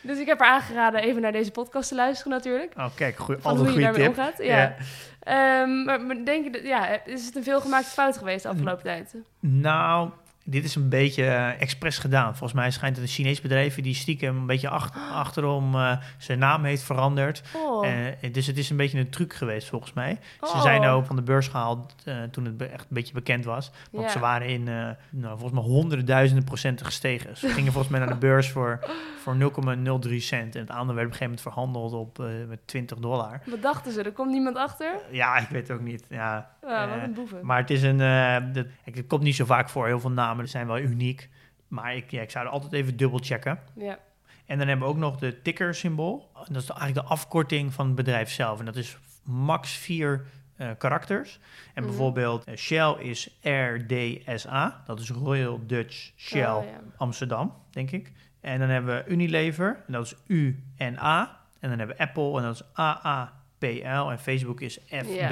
[0.05, 2.73] Dus ik heb haar aangeraden even naar deze podcast te luisteren natuurlijk.
[2.77, 4.19] Oh, kijk, goeie, Van hoe je goede daarmee tip.
[4.19, 4.39] omgaat.
[4.39, 4.75] Ja.
[5.21, 8.83] Ehm, maar, maar denk je, dat- ja, is het een veelgemaakte fout geweest de afgelopen
[8.83, 9.15] tijd?
[9.41, 10.11] Nou,
[10.47, 12.29] dit is een beetje eh, expres gedaan.
[12.37, 14.93] Volgens mij schijnt het een Chinees bedrijf die stiekem een beetje ach-
[15.25, 17.43] achterom eh, zijn naam heeft veranderd.
[17.57, 20.19] Oh, Eh, dus het is een beetje een truc geweest volgens mij.
[20.41, 20.63] Ze Oh.
[20.63, 23.71] zijn ook van de beurs gehaald eh, toen het echt een beetje bekend was.
[23.91, 24.11] Want Ja.
[24.13, 24.63] ze waren in,
[25.11, 27.37] nou, volgens mij honderden duizenden procenten gestegen.
[27.37, 28.79] Ze gingen volgens mij naar de beurs voor,
[29.23, 30.55] voor 0,03 cent.
[30.55, 33.41] En het aandeel werd op een gegeven moment verhandeld op met 20 dollar.
[33.47, 34.03] wat dachten ze?
[34.03, 34.93] Er komt niemand achter?
[35.11, 36.05] Ja, ik weet het ook niet.
[36.09, 37.39] Ja, Ja, wat een boeven.
[37.47, 37.99] maar het is een.
[37.99, 39.87] het komt niet zo vaak voor.
[39.87, 41.29] Heel veel namen zijn wel uniek.
[41.69, 43.59] Maar ik, ja, ik zou er altijd even dubbel checken.
[43.77, 43.99] Ja.
[44.47, 46.31] En dan hebben we ook nog de ticker-symbool.
[46.35, 48.59] Dat is eigenlijk de afkorting van het bedrijf zelf.
[48.59, 51.41] En dat is max vier eh, karakters.
[51.75, 51.87] En Mhm.
[51.93, 54.83] bijvoorbeeld eh, Shell is RDSA.
[54.87, 56.81] Dat is Royal Dutch Shell Oh, ja.
[56.97, 58.13] Amsterdam, denk ik.
[58.41, 59.83] En dan hebben we Unilever.
[59.87, 61.41] En dat is U en A.
[61.61, 62.37] En dan hebben we Apple.
[62.37, 63.33] En dat is AAP.
[63.65, 65.09] FPL en Facebook is FB.
[65.09, 65.29] Ja.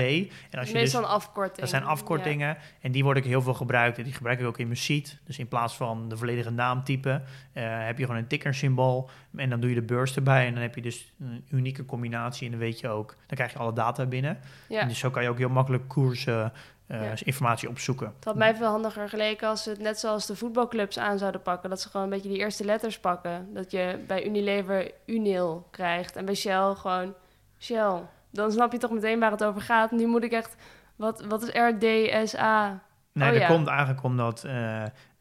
[0.51, 1.59] En als je dus, Meestal een afkorting.
[1.59, 3.99] dat zijn afkortingen en die worden ook heel veel gebruikt.
[3.99, 5.19] En die gebruik ik ook in mijn sheet.
[5.25, 9.11] Dus in plaats van de volledige naam typen, eh, heb je gewoon een ticker-symbool.
[9.37, 10.47] En dan doe je de beurs erbij.
[10.47, 12.45] En dan heb je dus een unieke combinatie.
[12.45, 14.39] En dan weet je ook, dan krijg je alle data binnen.
[14.69, 14.81] Ja.
[14.81, 16.53] En dus zo kan je ook heel makkelijk koersen,
[16.87, 17.13] eh, Ja.
[17.25, 18.13] informatie opzoeken.
[18.17, 21.43] Het had mij veel handiger geleken als ze het net zoals de voetbalclubs aan zouden
[21.43, 21.71] pakken.
[21.71, 23.49] Dat ze gewoon een beetje die eerste letters pakken.
[23.55, 27.15] Dat je bij Unilever Unil krijgt en bij Shell gewoon
[27.59, 28.01] Shell.
[28.33, 29.91] Dan snap je toch meteen waar het over gaat.
[29.91, 30.57] Nu moet ik echt...
[30.97, 32.83] Wat, wat is RDSA?
[33.13, 33.49] Nee, Oh, dat ja.
[33.55, 34.47] komt eigenlijk omdat,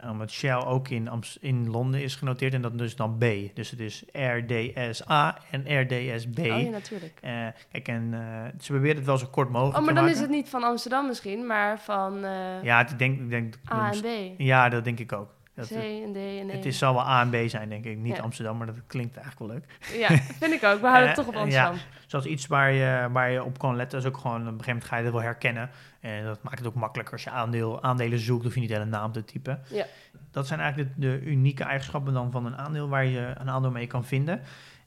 [0.09, 3.25] omdat Shell ook in, in Londen is genoteerd en dat dus dan B.
[3.53, 6.39] Dus het is RDSA en RDSB.
[6.39, 7.19] Oh ja, natuurlijk.
[7.21, 10.17] Eh, kijk, en eh, ze proberen het wel zo kort mogelijk Oh, maar dan maken.
[10.17, 13.91] is het niet van Amsterdam misschien, maar van eh, Ja, ik denk, ik denk, A
[13.91, 14.05] en B.
[14.37, 15.29] Ja, dat denk ik ook.
[15.53, 16.51] Dat, C en D en E.
[16.51, 17.97] het is, zal wel A en B zijn, denk ik.
[17.97, 18.21] Niet Ja.
[18.21, 19.99] Amsterdam, maar dat klinkt eigenlijk wel leuk.
[19.99, 20.81] Ja, vind ik ook.
[20.81, 21.75] We houden het Eh, toch op eh, Amsterdam.
[22.07, 24.67] Zoals iets waar je, waar je op kan letten, is ook gewoon, op een gegeven
[24.67, 25.69] moment ga je dat wel herkennen.
[25.99, 28.85] En dat maakt het ook makkelijker als je aandeel, aandelen zoekt, hoef je niet hele
[28.85, 29.61] naam te typen.
[29.69, 29.85] Ja.
[30.31, 33.71] Dat zijn eigenlijk de, de unieke eigenschappen dan van een aandeel waar je een aandeel
[33.71, 34.41] mee kan vinden.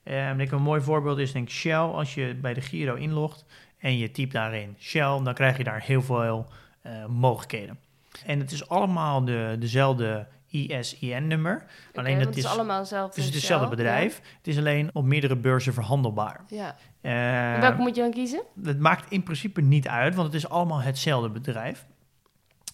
[0.05, 1.75] Ik denk een mooi voorbeeld is denk ik Shell.
[1.75, 3.45] Als je bij de Giro inlogt
[3.79, 6.47] en je typt daarin Shell, dan krijg je daar heel veel
[6.83, 7.79] eh, mogelijkheden.
[8.27, 11.65] En het is allemaal de, dezelfde ISIN-nummer.
[11.95, 13.21] Alleen dat het is allemaal hetzelfde.
[13.21, 13.77] het is hetzelfde Shell.
[13.77, 14.21] bedrijf.
[14.37, 16.45] Het is alleen op meerdere beurzen verhandelbaar.
[16.49, 16.77] Ja.
[17.01, 18.43] En welke moet je dan kiezen?
[18.63, 21.87] het maakt in principe niet uit, want het is allemaal hetzelfde bedrijf.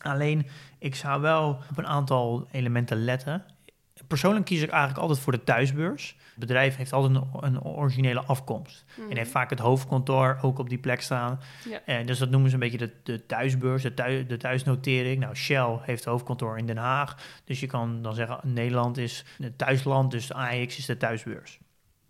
[0.02, 0.46] Alleen,
[0.78, 3.44] ik zou wel op een aantal elementen letten.
[4.06, 6.16] Persoonlijk kies ik eigenlijk altijd voor de thuisbeurs.
[6.30, 8.84] Het bedrijf heeft altijd een, een originele afkomst.
[9.10, 11.40] En heeft vaak het hoofdkantoor ook op die plek staan.
[11.64, 11.70] Mhm.
[11.70, 11.80] Ja.
[11.84, 15.20] Eh, dus dat noemen ze een beetje de, de thuisbeurs, de, thui- de thuisnotering.
[15.20, 17.16] Nou, Shell heeft hoofdkantoor in Den Haag.
[17.44, 21.58] Dus je kan dan zeggen, Nederland is het thuisland, dus de AX is de thuisbeurs.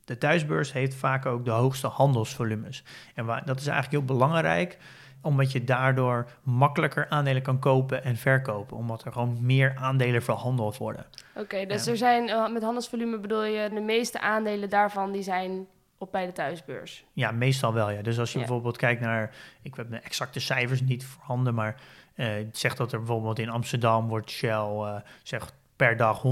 [0.04, 2.84] De thuisbeurs heeft vaak ook de hoogste handelsvolumes.
[3.14, 4.78] En waar, dat is eigenlijk heel belangrijk,
[5.22, 8.76] omdat je daardoor makkelijker aandelen kan kopen en verkopen.
[8.76, 11.06] Omdat er gewoon meer aandelen verhandeld worden.
[11.34, 11.90] Oké, dus Ja.
[11.90, 15.66] er zijn, eh, met handelsvolume bedoel je, de meeste aandelen daarvan die zijn
[15.98, 17.04] op bij de thuisbeurs.
[17.12, 18.02] Ja, meestal wel, ja.
[18.02, 18.44] Dus als je Ja.
[18.44, 19.34] bijvoorbeeld kijkt naar...
[19.62, 21.80] Ik heb de exacte cijfers niet voorhanden, maar...
[22.14, 24.50] het zegt dat er bijvoorbeeld in Amsterdam wordt Shell...
[24.80, 26.22] eh zegt per dag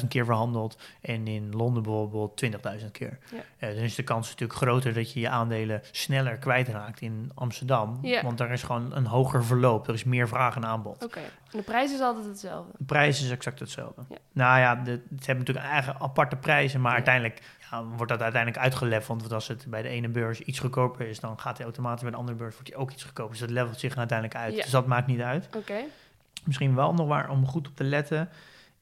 [0.00, 0.78] 100.000 keer verhandeld.
[1.00, 2.44] En in Londen bijvoorbeeld
[2.80, 3.18] 20.000 keer.
[3.32, 3.38] Ja.
[3.58, 7.98] Eh, dan is de kans natuurlijk groter dat je je aandelen sneller kwijtraakt in Amsterdam.
[8.02, 8.22] Ja.
[8.22, 9.88] Want daar is gewoon een hoger verloop.
[9.88, 11.04] Er is meer vraag en aanbod.
[11.04, 12.72] Oké, en de prijs is altijd hetzelfde.
[12.78, 14.02] De prijs is exact hetzelfde.
[14.08, 14.16] Ja.
[14.32, 18.62] Nou ja, de, ze hebben natuurlijk eigen aparte prijzen, maar uiteindelijk ja, wordt dat uiteindelijk
[18.62, 19.06] uitgeleverd.
[19.06, 22.10] Want als het bij de ene beurs iets goedkoper is, dan gaat hij automatisch bij
[22.10, 23.30] de andere beurs wordt hij ook iets goedkoper.
[23.30, 24.54] Dus dat levelt zich uiteindelijk uit.
[24.54, 24.62] Ja.
[24.62, 25.48] Dus dat maakt niet uit.
[25.56, 25.84] Oké,
[26.44, 28.28] Misschien wel nog waar om goed op te letten,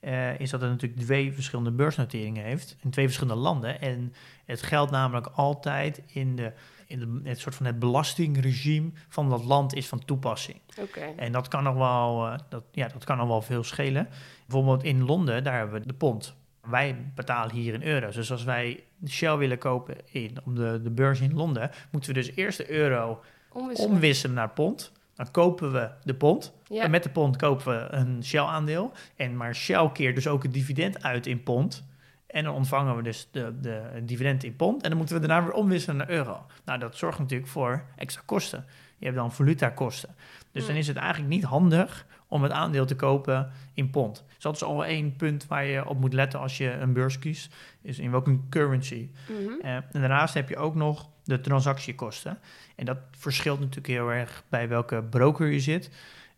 [0.07, 3.81] eh, is dat het natuurlijk twee verschillende beursnoteringen heeft in twee verschillende landen.
[3.81, 4.15] En
[4.45, 6.53] het geldt namelijk altijd in, de,
[6.87, 10.61] in de, het soort van het belastingregime van dat land is van toepassing.
[10.81, 11.01] oké.
[11.17, 14.09] En dat kan nog wel, eh, dat, ja, dat kan nog wel veel schelen.
[14.47, 16.35] Bijvoorbeeld in Londen, daar hebben we de pond.
[16.61, 18.15] Wij betalen hier in euro's.
[18.15, 22.21] Dus als wij Shell willen kopen in, op de, de beurs in Londen, moeten we
[22.21, 23.91] dus eerst de euro Omwisselen.
[23.91, 24.93] omwisselen naar pond.
[25.17, 26.55] Dan kopen we de pond.
[26.69, 26.83] Ja.
[26.83, 28.93] En met de pond kopen we een Shell-aandeel.
[29.17, 31.87] En maar Shell keert dus ook het dividend uit in pond.
[32.27, 34.83] En dan ontvangen we dus de, de dividend in pond.
[34.83, 36.47] En dan moeten we daarna weer omwisselen naar euro.
[36.65, 38.65] Nou, dat zorgt natuurlijk voor extra kosten.
[38.99, 40.15] Je hebt dan valutakosten.
[40.53, 40.73] Dus Hmm.
[40.73, 44.25] dan is het eigenlijk niet handig om het aandeel te kopen in pond.
[44.35, 47.19] Dus dat is al één punt waar je op moet letten als je een beurs
[47.19, 47.55] kiest.
[47.83, 49.09] Is in welke currency.
[49.29, 49.61] Mhm.
[49.67, 52.39] Eh, en daarnaast heb je ook nog de transactiekosten.
[52.77, 55.91] En dat verschilt natuurlijk heel erg bij welke broker je zit.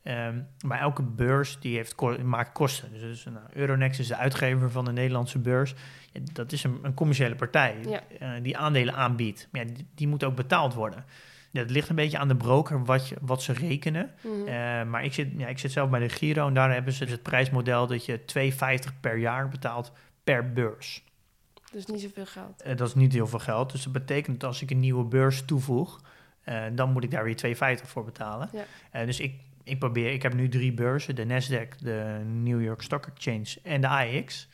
[0.02, 2.92] Ehm, maar elke beurs die heeft, ko- maakt kosten.
[2.92, 5.74] Dus, dus, nou, Euronext is de uitgever van de Nederlandse beurs.
[6.12, 8.00] Ja, dat is een, een commerciële partij Ja.
[8.18, 9.48] eh, die aandelen aanbiedt.
[9.52, 11.04] Maar ja, die, die moet ook betaald worden.
[11.50, 14.10] Ja, het ligt een beetje aan de broker wat, je, wat ze rekenen.
[14.20, 14.48] Mhm.
[14.48, 17.04] Eh, maar ik zit, ja, ik zit zelf bij de Giro en daar hebben ze
[17.04, 19.92] dus het prijsmodel dat je 2,50 per jaar betaalt
[20.24, 21.04] per beurs.
[21.72, 22.62] Dus niet zoveel geld.
[22.62, 23.72] Eh, dat is niet heel veel geld.
[23.72, 26.00] Dus dat betekent dat als ik een nieuwe beurs toevoeg,
[26.42, 28.50] eh, dan moet ik daar weer 2,50 voor betalen.
[28.92, 29.04] Ja.
[29.04, 29.34] Dus ik,
[29.64, 33.80] ik probeer, ik heb nu drie beurzen: de Nasdaq, de New York Stock Exchange en
[33.80, 34.48] de AEX.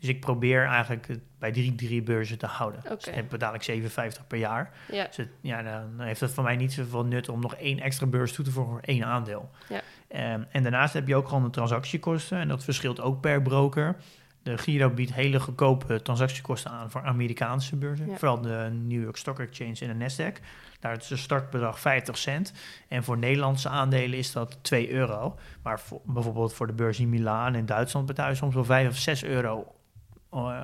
[0.00, 2.80] Dus ik probeer eigenlijk het bij drie, drie beurzen te houden.
[2.82, 3.16] Dus Oké.
[3.16, 4.70] dan betaal ik 7,50 per jaar.
[4.92, 7.78] Ja, Dus het- ja, dan heeft het voor mij niet zoveel nut om nog één
[7.80, 9.50] extra beurs toe te voegen voor één aandeel.
[9.68, 9.80] Ja.
[10.08, 12.38] Ehm, en daarnaast heb je ook gewoon de transactiekosten.
[12.38, 13.96] En dat verschilt ook per broker.
[14.42, 18.06] De Giro biedt hele goedkope transactiekosten aan voor Amerikaanse beurzen.
[18.08, 18.16] Ja.
[18.16, 20.42] Vooral de New York Stock Exchange en de Nasdaq.
[20.80, 22.52] Daar is de startbedrag 50 cent.
[22.88, 25.38] En voor Nederlandse aandelen is dat 2 euro.
[25.62, 28.88] Maar voor, bijvoorbeeld voor de beurs in Milaan in Duitsland betaal je soms wel 5
[28.88, 29.74] of 6 euro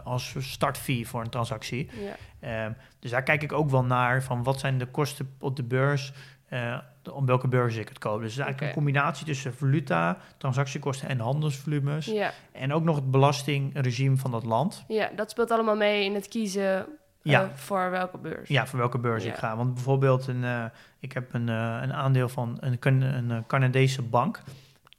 [0.05, 1.90] als startfee voor een transactie.
[2.00, 2.16] Ja.
[2.64, 5.62] Ehm, dus daar kijk ik ook wel naar van wat zijn de kosten op de
[5.64, 6.12] beurs,
[6.48, 8.20] eh, de- op welke beurs ik het koop.
[8.20, 12.07] Dus het is eigenlijk een combinatie tussen valuta, transactiekosten en handelsvolumes.
[12.07, 12.31] Ja.
[12.52, 14.85] En ook nog het belastingregime van dat land.
[14.88, 16.83] ja, dat speelt allemaal mee in het kiezen eh,
[17.33, 17.50] Ja.
[17.55, 18.48] voor welke beurs.
[18.48, 19.57] Ja, voor welke beurs ik ga.
[19.57, 20.64] Want bijvoorbeeld, een, eh,
[21.00, 24.42] ik heb een, eh, een aandeel van een, een eh, Canadese bank.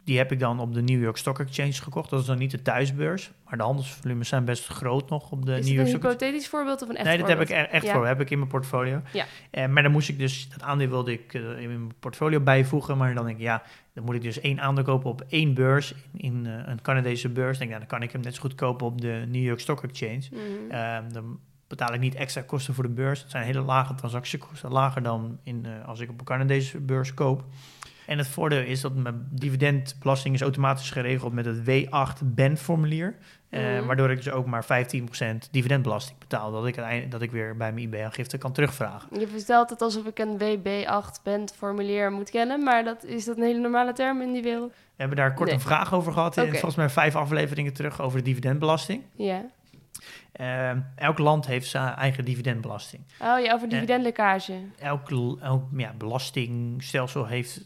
[0.07, 2.09] Die heb ik dan op de New York Stock Exchange gekocht.
[2.09, 5.51] Dat is dan niet de thuisbeurs, maar de handelsvolumes zijn best groot nog op de
[5.57, 6.13] Is New York een Stock Exchange.
[6.13, 7.93] hypothetisch voorbeeld of een echt Nee, dat heb ik er echt Ja.
[7.93, 8.07] voor.
[8.07, 9.01] Heb ik in mijn portfolio.
[9.13, 9.25] Ja.
[9.51, 12.97] Eh, maar dan moest ik dus, dat aandeel wilde ik eh, in mijn portfolio bijvoegen.
[12.97, 15.93] Maar dan denk ik, ja, dan moet ik dus één aandeel kopen op één beurs.
[16.13, 17.57] In, eh, een Canadese beurs.
[17.57, 19.43] Dan denk ik, nou, dan kan ik hem net zo goed kopen op de New
[19.43, 20.21] York Stock Exchange.
[20.31, 20.71] Mhm.
[20.71, 23.21] Ehm, dan betaal ik niet extra kosten voor de beurs.
[23.21, 27.43] Het zijn hele lage transactiekosten, lager dan in, als ik op een Canadese beurs koop.
[28.07, 33.15] En het voordeel is dat mijn dividendbelasting is automatisch geregeld met het W8-BEN-formulier.
[33.49, 33.85] eh, Mhm.
[33.85, 36.51] Waardoor ik dus ook maar 15% dividendbelasting betaal.
[36.51, 39.19] Dat ik, uiteindelijk- dat ik weer bij mijn IB-aangifte kan terugvragen.
[39.19, 43.43] Je vertelt het alsof ik een WB8-band formulier moet kennen, maar dat, is dat een
[43.43, 44.69] hele normale term in die wereld?
[44.71, 45.57] We hebben daar kort Nee.
[45.57, 46.37] een vraag over gehad.
[46.37, 46.51] in Oké.
[46.51, 49.01] Volgens mij vijf afleveringen terug over de dividendbelasting.
[49.15, 49.45] Ja.
[50.31, 53.01] Ehm, elk land heeft zijn eigen dividendbelasting.
[53.19, 54.53] Oh ja, over Eh, dividendlekkage.
[54.79, 55.09] elk,
[55.41, 57.61] elk ja, belastingstelsel heeft,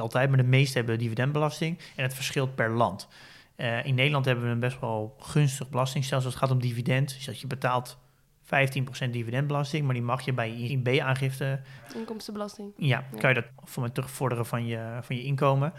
[0.00, 1.78] altijd, maar de meeste hebben dividendbelasting.
[1.96, 3.08] En het verschilt per land.
[3.56, 6.30] Eh, in Nederland hebben we een best wel gunstig belastingstelsel.
[6.30, 7.08] als Het gaat om dividend.
[7.14, 7.98] Dus dat je betaalt
[8.44, 11.60] 15% dividendbelasting, maar die mag je bij je IB-aangifte,
[11.94, 12.72] Inkomstenbelasting.
[12.76, 13.18] ja, Ja.
[13.18, 15.72] kan je dat voor mij terugvorderen van je, van je inkomen.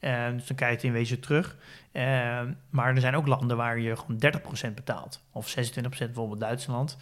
[0.00, 1.56] Eh, dus dan krijg je het in wezen terug.
[1.92, 2.02] Eh,
[2.70, 5.22] maar er zijn ook landen waar je gewoon 30% betaalt.
[5.32, 6.96] Of 26% bijvoorbeeld Duitsland.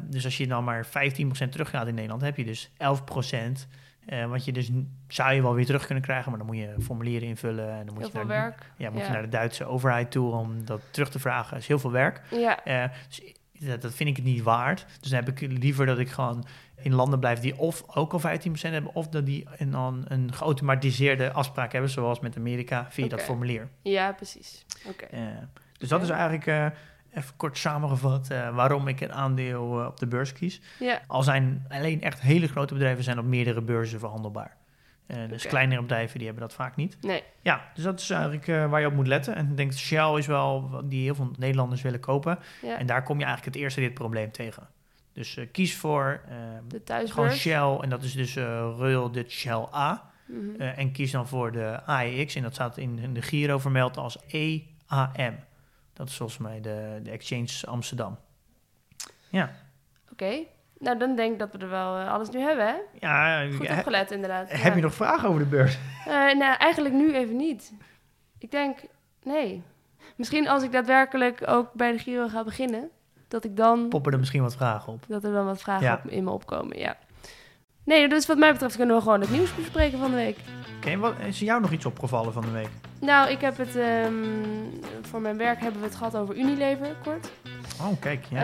[0.00, 3.68] Dus als je dan maar 15% teruggaat in Nederland, heb je dus 11%.
[4.10, 4.70] Eh wat je dus
[5.08, 7.70] zou je wel weer terug kunnen krijgen, maar dan moet je formulieren invullen.
[7.70, 8.70] En dan moet Heel je naar, werk.
[8.76, 9.06] Ja, moet Ja.
[9.06, 11.50] je naar de Duitse overheid toe om dat terug te vragen.
[11.50, 12.22] Dat is heel veel werk.
[12.30, 13.20] Ja, Eh, dus
[13.68, 14.86] dat, dat vind ik het niet waard.
[15.00, 16.44] Dus dan heb ik liever dat ik gewoon
[16.82, 20.32] in landen blijf die of ook al 15% hebben, of dat die een, dan een
[20.32, 23.68] geautomatiseerde afspraak hebben, zoals met Amerika, via dat formulier.
[23.82, 24.64] ja precies.
[24.88, 25.04] Oké.
[25.04, 25.20] Eh,
[25.78, 26.72] dus dat is eigenlijk
[27.14, 30.60] even kort samengevat eh, waarom ik een aandeel eh, op de beurs kies.
[30.78, 34.56] Ja, Al zijn alleen echt hele grote bedrijven zijn op meerdere beurzen verhandelbaar.
[35.06, 36.96] Eh, dus kleinere bedrijven die hebben dat vaak niet.
[37.00, 37.22] nee.
[37.42, 39.34] Ja, dus dat is eigenlijk waar je op moet letten.
[39.34, 42.38] En ik denk Shell is wel wat die heel veel Nederlanders willen kopen.
[42.62, 42.78] Ja.
[42.78, 44.68] En daar kom je eigenlijk het eerste dit probleem tegen.
[45.12, 47.40] Dus kies voor eh, De gewoon thuisbeurs.
[47.40, 48.36] Shell en dat is dus
[48.76, 50.10] Royal Dutch Shell A.
[50.26, 50.60] Mhm.
[50.60, 54.18] En kies dan voor de AEX en dat staat in, in de Giro vermeld als
[54.26, 55.34] EAM.
[56.00, 58.18] Dat is volgens mij de, de Exchange Amsterdam.
[59.28, 59.50] Ja,
[60.12, 60.34] Oké.
[60.78, 62.74] Nou, dan denk ik dat we er wel eh, alles nu hebben, hè?
[63.00, 64.50] ja Goed he- opgelet, inderdaad.
[64.50, 64.74] heb Ja.
[64.74, 65.78] je nog vragen over de beurs?
[66.06, 67.72] Eh, nou, eigenlijk nu even niet.
[68.38, 68.78] Ik denk,
[69.22, 69.62] nee.
[70.16, 72.90] Misschien als ik daadwerkelijk ook bij de Giro ga beginnen,
[73.28, 73.88] dat ik dan...
[73.88, 75.04] Poppen er misschien wat vragen op.
[75.08, 76.00] Dat er dan wat vragen Ja.
[76.04, 76.96] op, in me opkomen, ja.
[77.90, 80.36] Nee, dus wat mij betreft kunnen we gewoon het nieuws bespreken van de week.
[80.76, 82.68] Oké, wat is jou nog iets opgevallen van de week?
[83.00, 83.76] Nou, ik heb het...
[83.76, 84.12] ehm,
[85.02, 87.30] voor mijn werk hebben we het gehad over Unilever, kort.
[87.80, 88.40] Oh, kijk, ja.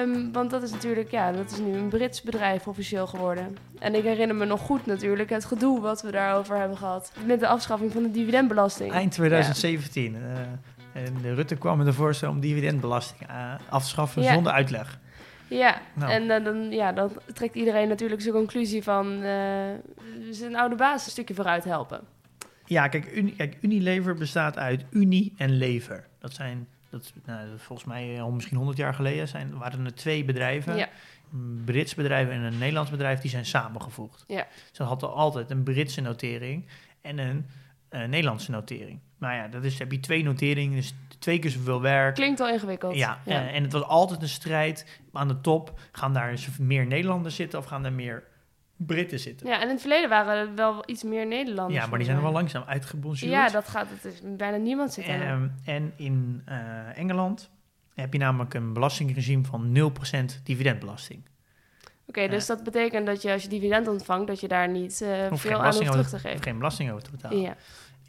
[0.00, 3.56] Ehm, want dat is natuurlijk, ja, dat is nu een Brits bedrijf officieel geworden.
[3.78, 7.12] En ik herinner me nog goed natuurlijk het gedoe wat we daarover hebben gehad.
[7.24, 8.92] Met de afschaffing van de dividendbelasting.
[8.92, 10.14] Eind 2017.
[10.16, 14.32] eh, en de Rutte kwam met een voorstel om dividendbelasting eh, af te schaffen Ja.
[14.32, 14.98] zonder uitleg.
[15.50, 16.12] Ja, Nou.
[16.12, 19.22] en eh, dan, ja, dan trekt iedereen natuurlijk zijn conclusie van...
[19.22, 19.68] eh
[20.30, 22.00] zijn oude baas een stukje vooruit helpen.
[22.64, 26.06] Ja, kijk, Uni- kijk, Unilever bestaat uit Unie en Lever.
[26.18, 30.24] Dat zijn, dat, nou, volgens mij al misschien 100 jaar geleden, zijn, waren er twee
[30.24, 30.76] bedrijven.
[30.76, 30.88] Ja.
[31.32, 34.24] Een Brits bedrijf en een Nederlands bedrijf, die zijn samengevoegd.
[34.26, 34.46] Ja.
[34.72, 36.66] Ze hadden altijd een Britse notering
[37.00, 37.46] en een
[37.88, 38.98] eh, Nederlandse notering.
[39.20, 42.14] Maar ja, dat is, heb je twee noteringen, dus twee keer zoveel werk.
[42.14, 42.94] Klinkt al ingewikkeld.
[42.94, 45.80] Ja, eh, en het was altijd een strijd aan de top.
[45.92, 48.28] Gaan daar meer Nederlanders zitten of gaan er meer
[48.76, 49.46] Britten zitten?
[49.46, 51.80] ja, en in het verleden waren er wel iets meer Nederlanders.
[51.80, 53.32] Ja, maar die zijn er wel langzaam uitgebonjourd.
[53.32, 53.86] Ja, dat gaat.
[53.90, 55.22] Het is bijna niemand zit er.
[55.22, 57.50] Ehm, en in eh, Engeland
[57.94, 61.28] heb je namelijk een belastingregime van 0% dividendbelasting.
[62.06, 65.08] Oké, dus dat betekent dat je als je dividend ontvangt, dat je daar niet eh,
[65.32, 66.42] veel aan hoeft terug te geven.
[66.42, 67.40] geen belasting over te betalen.
[67.40, 67.56] Ja.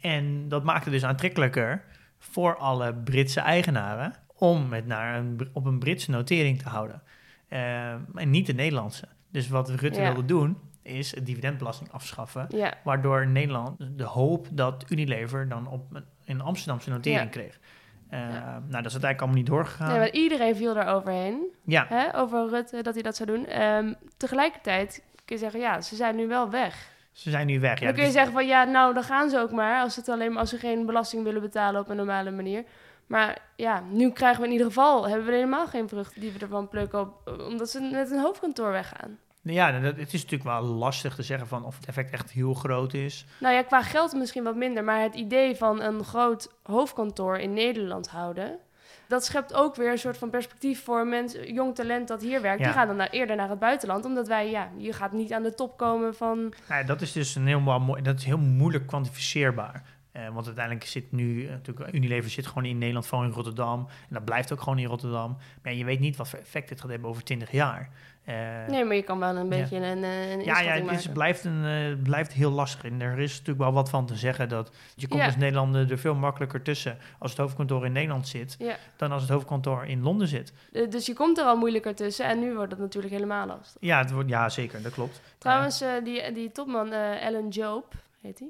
[0.02, 1.84] En dat maakt het dus aantrekkelijker
[2.18, 7.02] voor alle Britse eigenaren om het naar een, op een Britse notering te houden.
[7.48, 9.08] Ehm, en niet de Nederlandse.
[9.30, 10.06] Dus wat Rutte Ja.
[10.12, 12.46] wilde doen, is het dividendbelasting afschaffen.
[12.48, 17.28] ja, Waardoor Nederland de hoop dat Unilever dan op een, een Amsterdamse notering Ja.
[17.28, 17.58] kreeg.
[18.08, 18.42] Eh, Ja.
[18.50, 19.88] Nou, dat is uiteindelijk allemaal niet doorgegaan.
[19.88, 21.46] nee, maar iedereen viel daar overheen.
[21.64, 23.46] ja, Hè, over Rutte, dat hij dat zou doen.
[23.46, 26.90] Ehm, tegelijkertijd kun je zeggen, ja, ze zijn nu wel weg.
[27.12, 27.78] Ze zijn nu weg.
[27.78, 29.80] Ja, dan kun je dus- zeggen van, ja, nou, dan gaan ze ook maar.
[29.80, 32.64] Als, het alleen maar, als ze geen belasting willen betalen op een normale manier.
[33.06, 36.38] Maar ja, nu krijgen we in ieder geval, hebben we helemaal geen vruchten die we
[36.38, 39.18] ervan plukken, op, omdat ze met een hoofdkantoor weggaan.
[39.42, 42.54] Ja, nou, het is natuurlijk wel lastig te zeggen van of het effect echt heel
[42.54, 43.26] groot is.
[43.40, 47.52] Nou ja, qua geld misschien wat minder, maar het idee van een groot hoofdkantoor in
[47.52, 48.58] Nederland houden,
[49.12, 52.60] dat schept ook weer een soort van perspectief voor mensen, jong talent dat hier werkt.
[52.60, 52.64] Ja.
[52.64, 55.42] Die gaan dan naar, eerder naar het buitenland, omdat wij, ja, je gaat niet aan
[55.42, 56.52] de top komen van...
[56.68, 59.82] Nou, dat is dus een heel, mooi, dat is heel moeilijk kwantificeerbaar.
[60.12, 63.78] Eh, want uiteindelijk zit nu, eh, natuurlijk, Unilever zit gewoon in Nederland, vooral in Rotterdam.
[63.88, 65.36] En dat blijft ook gewoon in Rotterdam.
[65.62, 67.90] Maar je weet niet wat voor effect dit gaat hebben over 20 jaar.
[68.24, 69.48] Eh, Nee, maar je kan wel een Ja.
[69.48, 72.84] beetje een, eh, een ja, ja, het is, blijft, een, eh, blijft heel lastig.
[72.84, 75.26] En er is natuurlijk wel wat van te zeggen dat je komt Ja.
[75.26, 78.76] als Nederlander er veel makkelijker tussen als het hoofdkantoor in Nederland zit, Ja.
[78.96, 80.52] dan als het hoofdkantoor in Londen zit.
[80.90, 83.76] Dus je komt er al moeilijker tussen en nu wordt het natuurlijk helemaal lastig.
[83.80, 85.20] Ja, het wordt, ja zeker, dat klopt.
[85.38, 88.48] Trouwens, die, die topman Alan Job, heet hij,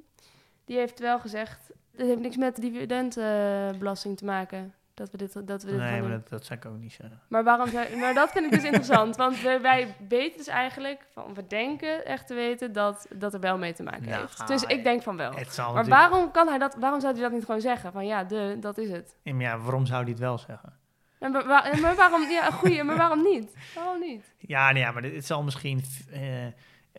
[0.64, 1.70] die heeft wel gezegd...
[1.96, 4.74] Het heeft niks met dividendbelasting te maken.
[4.94, 7.20] Dat we dit, dat we dit nee, maar dat, dat zou ik ook niet zeggen.
[7.28, 9.16] Maar, waarom zou, maar dat vind ik dus interessant.
[9.16, 13.40] Want wij, wij weten dus eigenlijk, van, we denken echt te weten dat dat er
[13.40, 14.46] wel mee te maken Nou, heeft.
[14.46, 15.35] Dus ik denk van wel.
[15.35, 17.92] Het zal Maar natuurlijk- waarom, kan hij dat, waarom zou hij dat niet gewoon zeggen?
[17.92, 19.14] Van ja, de, dat is het.
[19.22, 20.72] Ja, maar ja, waarom zou hij het wel zeggen?
[21.18, 23.57] Maar waarom, ja, goeie, maar waarom niet?
[23.74, 24.35] Waarom niet?
[24.38, 25.83] Ja, nee, ja maar dit- het zal misschien...
[26.12, 26.20] eh,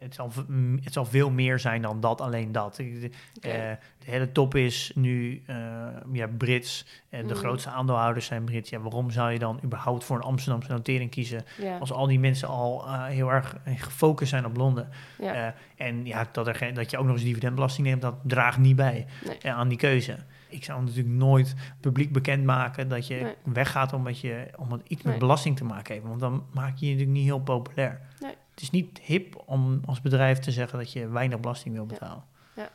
[0.03, 0.31] het, zal,
[0.83, 2.79] het zal veel meer zijn dan dat, alleen dat.
[2.79, 2.87] Eh,
[3.41, 3.77] de
[4.11, 5.55] hele top is nu eh,
[6.11, 6.85] ja, Brits.
[7.09, 7.39] Eh, de Mm.
[7.39, 8.69] grootste aandeelhouders zijn Brits.
[8.69, 11.43] Ja, waarom zou je dan überhaupt voor een Amsterdamse notering kiezen...
[11.79, 14.89] als al die mensen al heel erg gefocust zijn op Londen?
[15.77, 18.01] en ja, dat, er dat je ook nog eens dividendbelasting neemt...
[18.01, 19.53] dat draagt niet bij Nee.
[19.53, 20.17] aan die keuze.
[20.49, 23.35] Ik zou natuurlijk nooit publiek bekendmaken dat je Nee.
[23.53, 26.07] weggaat omdat, je, omdat iets met belasting te maken heeft.
[26.07, 28.01] Want dan maak je je natuurlijk niet heel populair.
[28.19, 28.33] Nee.
[28.53, 32.23] Het is niet hip om als bedrijf te zeggen dat je weinig belasting wil betalen.
[32.55, 32.69] Ja.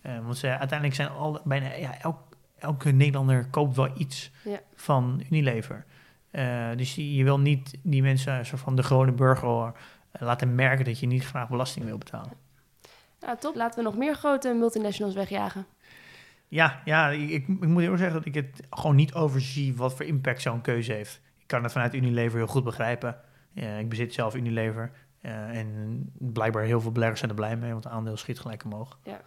[0.00, 2.18] Eh, want ze, uiteindelijk zijn al, bijna ja, elk,
[2.58, 4.60] elke Nederlander koopt wel iets Ja.
[4.74, 5.84] van Unilever.
[6.30, 9.72] Eh, dus je, je wil niet die mensen, soort van de gewone burger,
[10.10, 12.32] eh, laten merken dat je niet graag belasting wil betalen.
[13.20, 13.54] Ja, top.
[13.54, 15.66] Laten we nog meer grote multinationals wegjagen.
[16.48, 19.94] Ja, ja ik, ik, ik moet heel zeggen dat ik het gewoon niet overzie wat
[19.94, 21.20] voor impact zo'n keuze heeft.
[21.38, 23.16] Ik kan het vanuit Unilever heel goed begrijpen.
[23.54, 24.90] Ik bezit zelf Unilever.
[25.24, 28.64] Eh, en blijkbaar heel veel beleggers zijn er blij mee, want het aandeel schiet gelijk
[28.64, 28.98] omhoog.
[29.02, 29.20] Ja.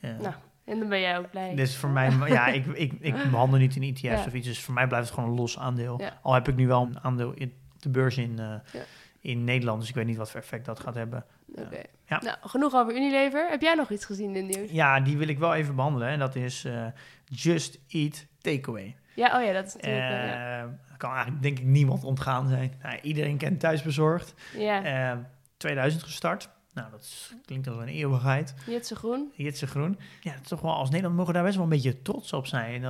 [0.00, 0.34] Nou,
[0.64, 1.54] En dan ben jij ook blij.
[1.54, 4.24] Dus voor mij, ja, ik, ik, ik behandel niet in ETF's Ja.
[4.26, 4.46] of iets.
[4.46, 6.00] Dus voor mij blijft het gewoon een los aandeel.
[6.00, 6.18] Ja.
[6.22, 8.80] Al heb ik nu wel een aandeel in de beurs in, eh, Ja.
[9.20, 9.80] in Nederland.
[9.80, 11.24] Dus ik weet niet wat voor effect dat gaat hebben.
[11.54, 11.82] Oké.
[12.08, 13.48] Nou, genoeg over Unilever.
[13.50, 14.70] Heb jij nog iets gezien in het nieuws?
[14.70, 16.08] Ja, die wil ik wel even behandelen.
[16.08, 16.86] En dat is eh,
[17.24, 18.96] Just Eat Takeaway.
[19.14, 20.78] Ja, oh ja, dat is natuurlijk...
[20.96, 22.74] kan eigenlijk denk ik niemand ontgaan zijn.
[22.82, 24.34] Nou, iedereen kent thuisbezorgd.
[24.56, 25.20] ja,
[25.60, 26.48] 2000 gestart.
[26.74, 28.54] Nou, dat is- klinkt als een eeuwigheid.
[28.66, 29.32] Jitse Groen.
[29.36, 29.98] Jitse Groen.
[30.20, 32.46] Ja, dat toch wel, als Nederland mogen we daar best wel een beetje trots op
[32.46, 32.74] zijn.
[32.74, 32.80] En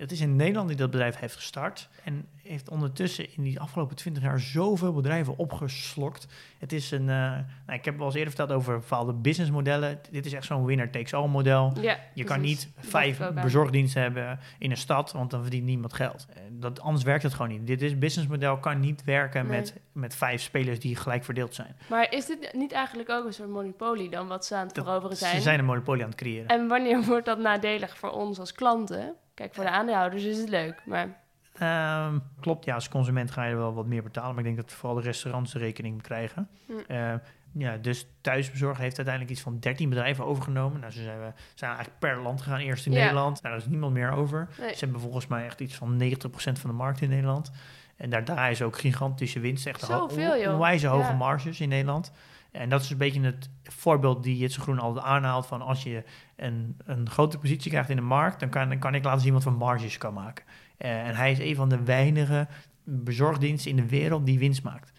[0.00, 1.88] dat, het is in Nederland die dat bedrijf heeft gestart.
[2.04, 6.26] En heeft ondertussen in die afgelopen 20 jaar zoveel bedrijven opgeslokt.
[6.58, 9.98] Het is een, eh, nou, ik heb wel eens eerder verteld over bepaalde businessmodellen.
[10.10, 11.72] Dit is echt zo'n winner-takes-all model.
[11.80, 16.26] Ja, Je kan niet vijf bezorgdiensten hebben in een stad, want dan verdient niemand geld.
[16.34, 17.66] Eh, Dat, anders werkt het gewoon niet.
[17.66, 19.58] Dit is businessmodel kan niet werken Nee.
[19.58, 21.76] met, met vijf spelers die gelijk verdeeld zijn.
[21.88, 24.84] Maar is dit niet eigenlijk ook een soort monopolie dan, wat ze aan het Dat-
[24.84, 25.34] veroveren zijn?
[25.36, 26.46] Ze zijn een monopolie aan het creëren.
[26.46, 29.14] En wanneer wordt dat nadelig voor ons als klanten?
[29.40, 31.18] Kijk, voor de aandeelhouders is het leuk, maar...
[31.54, 34.30] Ehm, klopt, ja, als consument ga je wel wat meer betalen.
[34.30, 36.48] Maar ik denk dat vooral de restaurants de rekening krijgen.
[36.66, 36.72] Hm.
[36.92, 37.14] Eh,
[37.52, 40.80] ja, dus thuisbezorg heeft uiteindelijk iets van 13 bedrijven overgenomen.
[40.80, 42.58] Nou, ze zijn, we zijn eigenlijk per land gegaan.
[42.58, 42.92] Eerst in.
[42.92, 43.42] Nederland.
[43.42, 44.48] Nou, daar is niemand meer over.
[44.58, 44.74] Nee.
[44.74, 47.50] Ze hebben volgens mij echt iets van 90% van de markt in Nederland.
[47.96, 49.66] En daar draaien ze ook gigantische winst.
[49.66, 50.52] Echt Zoveel, joh.
[50.52, 51.16] onwijze hoge Ja.
[51.16, 52.12] marges in Nederland.
[52.50, 55.46] En dat is een beetje het voorbeeld die Jitse Groen altijd aanhaalt.
[55.46, 56.04] Van als je
[56.40, 59.32] een, een grote positie krijgt in de markt, dan kan, dan kan ik laten zien
[59.32, 60.44] wat voor marges kan maken.
[60.76, 62.46] Eh, en hij is een van de weinige
[62.84, 64.92] bezorgdiensten in de wereld die winst maakt.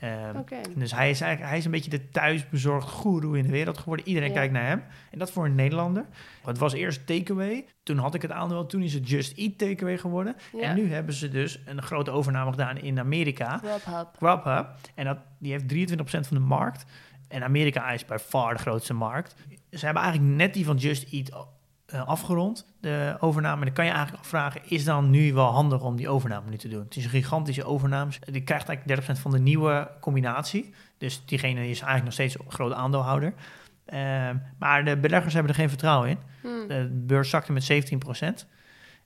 [0.00, 0.42] Ehm.
[0.74, 4.08] Dus hij is eigenlijk hij is een beetje de thuisbezorgd goeroe in de wereld geworden.
[4.08, 4.82] Iedereen kijkt naar hem.
[5.10, 6.06] En dat voor een Nederlander.
[6.44, 7.66] Het was eerst takeaway.
[7.82, 8.66] Toen had ik het aandeel.
[8.66, 10.36] Toen is het Just Eat takeaway geworden.
[10.60, 13.58] En nu hebben ze dus een grote overname gedaan in Amerika.
[13.58, 14.08] Grubhub.
[14.16, 14.66] Grubhub.
[14.94, 16.84] En dat, die heeft 23% van de markt.
[17.28, 19.34] En Amerika is bij far de grootste markt.
[19.78, 21.46] Ze hebben eigenlijk net die van Just Eat
[21.86, 23.58] eh, afgerond, de overname.
[23.58, 26.56] En dan kan je eigenlijk afvragen, is dan nu wel handig om die overname nu
[26.56, 26.82] te doen?
[26.84, 28.12] Het is een gigantische overname.
[28.30, 30.74] Die krijgt eigenlijk 30% van de nieuwe combinatie.
[30.98, 33.34] Dus diegene is eigenlijk nog steeds een grote aandeelhouder.
[33.84, 36.18] Ehm, maar de beleggers hebben er geen vertrouwen in.
[36.40, 36.68] Hm.
[36.68, 38.46] De beurs zakte met 17%.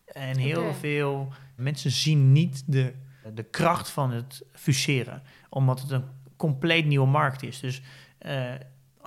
[0.05, 2.95] En heel veel mensen zien niet de,
[3.35, 5.23] de kracht van het fuseren.
[5.49, 6.05] Omdat het een
[6.37, 7.61] compleet nieuwe markt is.
[7.61, 7.83] Dus
[8.19, 8.53] eh,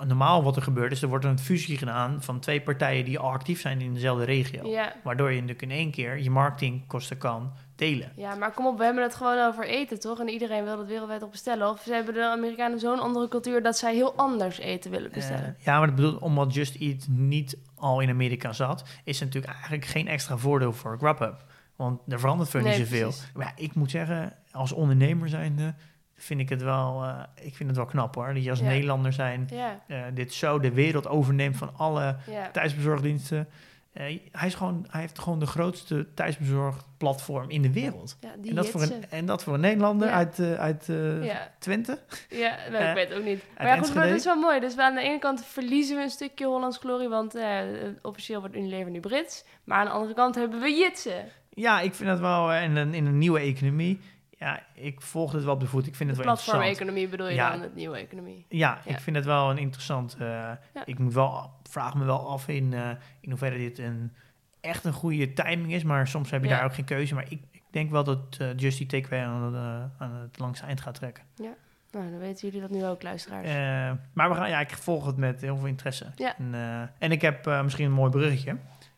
[0.06, 3.30] normaal wat er gebeurt is, er wordt een fusie gedaan van twee partijen die al
[3.30, 4.68] actief zijn in dezelfde regio.
[4.68, 4.92] Ja.
[5.02, 8.12] Waardoor je natuurlijk in één keer je marketingkosten kan delen.
[8.16, 10.20] ja, maar kom op, we hebben het gewoon over eten, toch?
[10.20, 11.68] En iedereen wil het wereldwijd op bestellen.
[11.70, 15.56] Of ze hebben de Amerikanen zo'n andere cultuur dat zij heel anders eten willen bestellen.
[15.58, 19.26] Eh, ja, maar dat bedoelt, omdat Just Eat niet al in Amerika zat, is er
[19.26, 21.44] natuurlijk eigenlijk geen extra voordeel voor Grubhub.
[21.76, 23.08] Want er verandert veel Nee, niet zoveel.
[23.08, 23.30] precies.
[23.34, 25.74] Maar ja, ik moet zeggen, als ondernemer zijnde,
[26.16, 28.34] vind ik het wel, eh, ik vind het wel knap hoor.
[28.34, 28.60] Dat je als.
[28.60, 29.48] Nederlander zijn,
[29.86, 32.50] eh, dit zo de wereld overneemt van alle ja.
[32.50, 33.48] thuisbezorgdiensten.
[33.92, 38.16] Eh, hij, is gewoon, hij heeft gewoon de grootste thuisbezorgplatform in de wereld.
[38.20, 40.90] ja En dat, voor een, en dat voor een Nederlander uit, uit.
[41.58, 41.98] Twente.
[42.28, 43.44] Ja, nou, ik weet het ook niet.
[43.56, 44.60] Maar ja, goed, maar het is wel mooi.
[44.60, 47.36] Dus we aan de ene kant verliezen we een stukje Hollands glorie, want
[48.02, 49.44] officieel wordt Unilever nu Brits.
[49.64, 51.24] Maar aan de andere kant hebben we Jitsen.
[51.50, 54.00] Ja, ik vind dat wel in een, in een nieuwe economie.
[54.44, 55.86] Ja, ik volg het wel op de voet.
[55.86, 56.56] Ik vind De het wel interessant.
[56.64, 57.50] platformeconomie bedoel je Ja.
[57.50, 58.46] dan, het nieuwe economie.
[58.48, 58.90] Ja, Ja.
[58.94, 60.16] ik vind het wel een interessant.
[60.18, 60.50] eh,
[60.84, 62.88] Ik moet wel, vraag me wel af in, eh,
[63.20, 64.12] in hoeverre dit een,
[64.60, 65.82] echt een goede timing is.
[65.84, 66.56] Maar soms heb je Ja.
[66.56, 67.14] daar ook geen keuze.
[67.14, 70.66] Maar ik, ik denk wel dat uh, Justy Takeaway aan, het, eh, aan het langste
[70.66, 71.24] eind gaat trekken.
[71.90, 73.48] Nou, dan weten jullie dat nu ook, luisteraars.
[73.48, 76.06] Eh, maar we gaan, ja, ik volg het met heel veel interesse.
[76.14, 76.36] Ja.
[76.38, 78.56] En, eh, en ik heb eh, misschien een mooi bruggetje.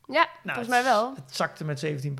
[0.08, 1.14] ja, Nou, volgens mij wel.
[1.14, 2.14] Het zakte met 17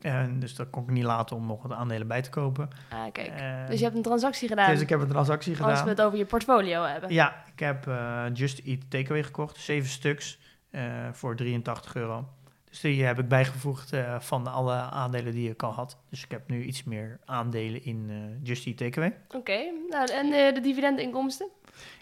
[0.00, 2.68] En dus dat kon ik niet laten om nog wat aandelen bij te kopen.
[2.90, 3.28] Ah, kijk.
[3.28, 5.84] Eh, dus je hebt een transactie gedaan, dus ik heb een transactie als gedaan.
[5.84, 7.12] we het over je portfolio hebben.
[7.12, 9.56] Ja, ik heb eh, Just Eat Takeaway gekocht.
[9.56, 10.38] Zeven stuks
[10.70, 10.82] eh,
[11.12, 12.28] voor 83 euro.
[12.70, 15.96] Dus die heb ik bijgevoegd van alle aandelen die ik al had.
[16.10, 18.10] Dus ik heb nu iets meer aandelen in
[18.42, 19.16] Just Eat Takeaway.
[19.30, 21.48] Oké, nou, en de dividendinkomsten?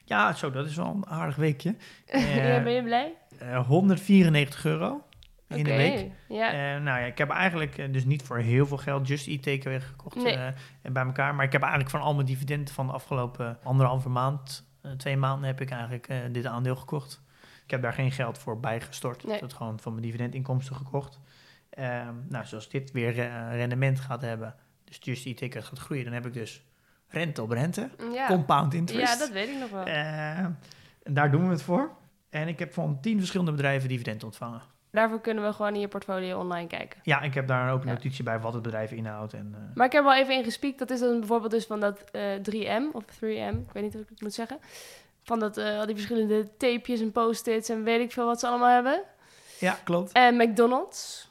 [0.05, 1.77] Ja, zo, dat is wel een aardig weekje.
[2.65, 3.13] Ben je blij?
[3.39, 5.03] eh, 194 euro
[5.57, 6.11] in de week.
[6.29, 6.53] Ja.
[6.53, 9.43] Eh, nou ja, ik heb eigenlijk eh, dus niet voor heel veel geld Just Eat
[9.43, 10.35] Takeaway gekocht Nee.
[10.35, 10.47] eh,
[10.83, 11.35] en bij elkaar.
[11.35, 15.47] Maar ik heb eigenlijk van al mijn dividenden van de afgelopen anderhalve maand, twee maanden,
[15.47, 17.23] heb ik eigenlijk dit aandeel gekocht.
[17.65, 19.25] Ik heb daar geen geld voor bijgestort.
[19.25, 19.35] Nee.
[19.35, 21.21] Ik heb het gewoon van mijn dividendinkomsten gekocht.
[21.71, 23.15] Ehm, nou, zoals dit weer
[23.51, 26.63] rendement gaat hebben, dus Just Eat Takeaway gaat groeien, dan heb ik dus
[27.09, 28.27] rente op rente, ja.
[28.27, 29.13] compound interest.
[29.13, 29.85] ja, dat weet ik nog wel.
[29.85, 31.91] Eh, en daar doen we het voor.
[32.31, 34.63] En ik heb van tien verschillende bedrijven dividend ontvangen.
[34.93, 37.01] Daarvoor kunnen we gewoon in je portfolio online kijken.
[37.03, 37.93] Ja, ik heb daar ook een Ja.
[37.93, 39.33] notitie bij wat het bedrijf inhoudt.
[39.33, 40.79] En, eh, Maar ik heb wel even ingespiekt.
[40.79, 43.59] Dat is dan bijvoorbeeld dus van dat eh, 3M of 3M.
[43.67, 44.59] Ik weet niet hoe ik het moet zeggen.
[45.23, 48.47] Van dat, eh, al die verschillende tapejes en post-its en weet ik veel wat ze
[48.47, 49.03] allemaal hebben.
[49.59, 50.13] ja, klopt.
[50.13, 51.31] En McDonald's.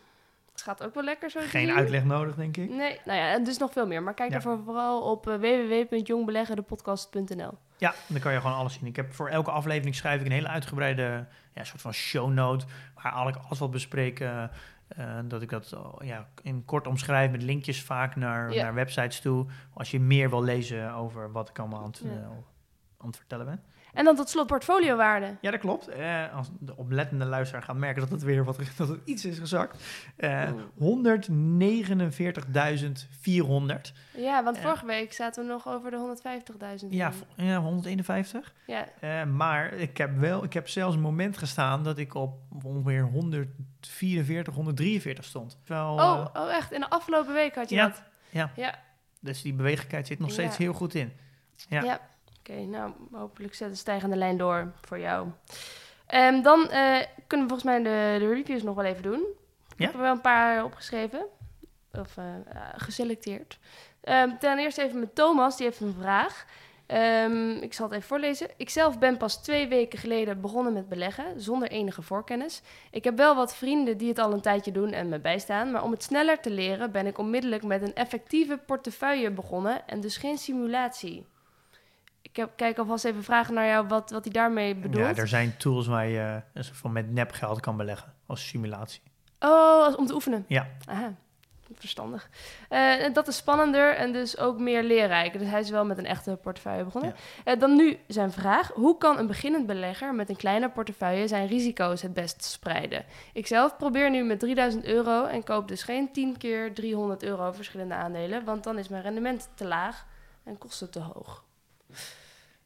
[0.66, 1.76] Dat gaat ook wel lekker zo Geen zien.
[1.76, 2.70] uitleg nodig, denk ik.
[2.70, 4.04] Nee, nou ja, en dus nog veel meer.
[4.04, 4.40] Maar kijk Ja.
[4.40, 7.58] daarvoor vooral op uh, www.jongbeleggendepodcast.nl.
[7.78, 8.86] Ja, dan kan je gewoon alles zien.
[8.88, 12.66] Ik heb voor elke aflevering schrijf ik een hele uitgebreide ja, soort van show note.
[12.96, 14.52] Waar eigenlijk alles wat bespreken.
[15.00, 18.64] Uh, dat ik dat ja, in kort omschrijf met linkjes vaak naar, Ja.
[18.64, 19.46] naar websites toe.
[19.74, 22.12] Als je meer wil lezen over wat ik allemaal aan het, uh,
[22.98, 23.64] aan het vertellen ben.
[23.94, 25.36] En dan tot slot portfoliowaarde.
[25.42, 25.88] Ja, dat klopt.
[25.88, 29.40] Eh, als de oplettende luisteraar gaat merken dat het weer wat, dat het iets is
[29.40, 29.84] gezakt.
[30.16, 30.62] Eh, Oeh.
[32.26, 33.94] 149.400.
[34.18, 34.62] Ja, want Ja.
[34.62, 35.98] vorige week zaten we nog over de
[36.84, 36.88] 150.000.
[36.94, 38.54] Ja, ja, 151.
[38.68, 38.86] ja.
[39.00, 43.02] Eh, maar ik heb, wel, ik heb zelfs een moment gestaan dat ik op ongeveer
[43.04, 45.58] 144, 143 stond.
[45.66, 46.72] Wel, Oh, eh, oh, echt?
[46.72, 47.88] In de afgelopen week had je Ja.
[47.88, 48.04] dat?
[48.30, 48.52] Ja.
[48.56, 48.76] Ja.
[49.20, 50.64] dus die bewegelijkheid zit nog steeds Ja.
[50.64, 51.12] heel goed in.
[51.70, 51.82] Ja.
[51.84, 52.00] Ja.
[52.42, 55.28] Oké, nou, hopelijk zet een stijgende lijn door voor jou.
[56.08, 59.20] Ehm, dan eh, kunnen we volgens mij de, de reviews nog wel even doen.
[59.22, 59.86] Ik Ja.
[59.86, 61.26] heb er wel een paar opgeschreven.
[61.94, 62.26] Of eh,
[62.76, 63.60] geselecteerd.
[64.02, 66.46] Ehm, ten eerste even met Thomas, die heeft een vraag.
[66.86, 68.48] Ehm, ik zal het even voorlezen.
[68.58, 72.62] Ik zelf ben pas twee weken geleden begonnen met beleggen, zonder enige voorkennis.
[72.92, 75.84] Ik heb wel wat vrienden die het al een tijdje doen en me bijstaan, maar
[75.84, 80.18] om het sneller te leren ben ik onmiddellijk met een effectieve portefeuille begonnen en dus
[80.18, 81.26] geen simulatie.
[82.32, 85.16] Ik heb, kijk alvast even vragen naar jou wat, wat hij daarmee bedoelt.
[85.16, 89.02] ja, er zijn tools waar je een soort van met nepgeld kan beleggen als simulatie.
[89.40, 90.46] Oh, als- om te oefenen.
[90.48, 90.68] Ja.
[90.86, 91.14] Aha,
[91.76, 92.30] verstandig.
[92.70, 95.40] Eh, dat is spannender en dus ook meer leerrijk.
[95.40, 97.14] Dus hij is wel met een echte portefeuille begonnen.
[97.44, 98.72] Eh, dan nu zijn vraag.
[98.74, 103.06] Hoe kan een beginnend belegger met een kleine portefeuille zijn risico's het best spreiden?
[103.34, 107.52] Ik zelf probeer nu met 3000 euro en koop dus geen 10 keer 300 euro
[107.52, 108.44] verschillende aandelen.
[108.46, 110.06] Want dan is mijn rendement te laag
[110.44, 111.44] en kosten te hoog.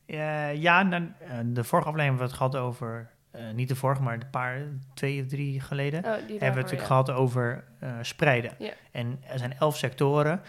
[0.05, 3.75] Eh, ja, nou, eh, de vorige aflevering hebben we het gehad over, eh, niet de
[3.75, 4.61] vorige, maar de paar,
[4.93, 6.87] twee of drie geleden, Oh, hebben we het natuurlijk ja.
[6.87, 7.63] gehad over
[8.01, 8.51] spreiden.
[8.91, 10.41] En er zijn elf sectoren,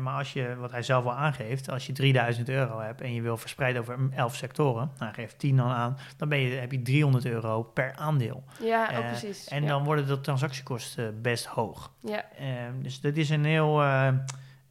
[0.00, 3.22] maar als je, wat hij zelf al aangeeft, als je 3000 euro hebt en je
[3.22, 6.72] wil verspreiden over elf sectoren, nou hij geeft 10 dan aan, dan ben je, heb
[6.72, 8.44] je 300 euro per aandeel.
[8.60, 9.48] Ja, oh, precies.
[9.48, 9.68] En ja.
[9.68, 11.90] dan worden de transactiekosten best hoog.
[12.00, 12.46] Ja, Eh,
[12.82, 13.82] dus dat is een heel,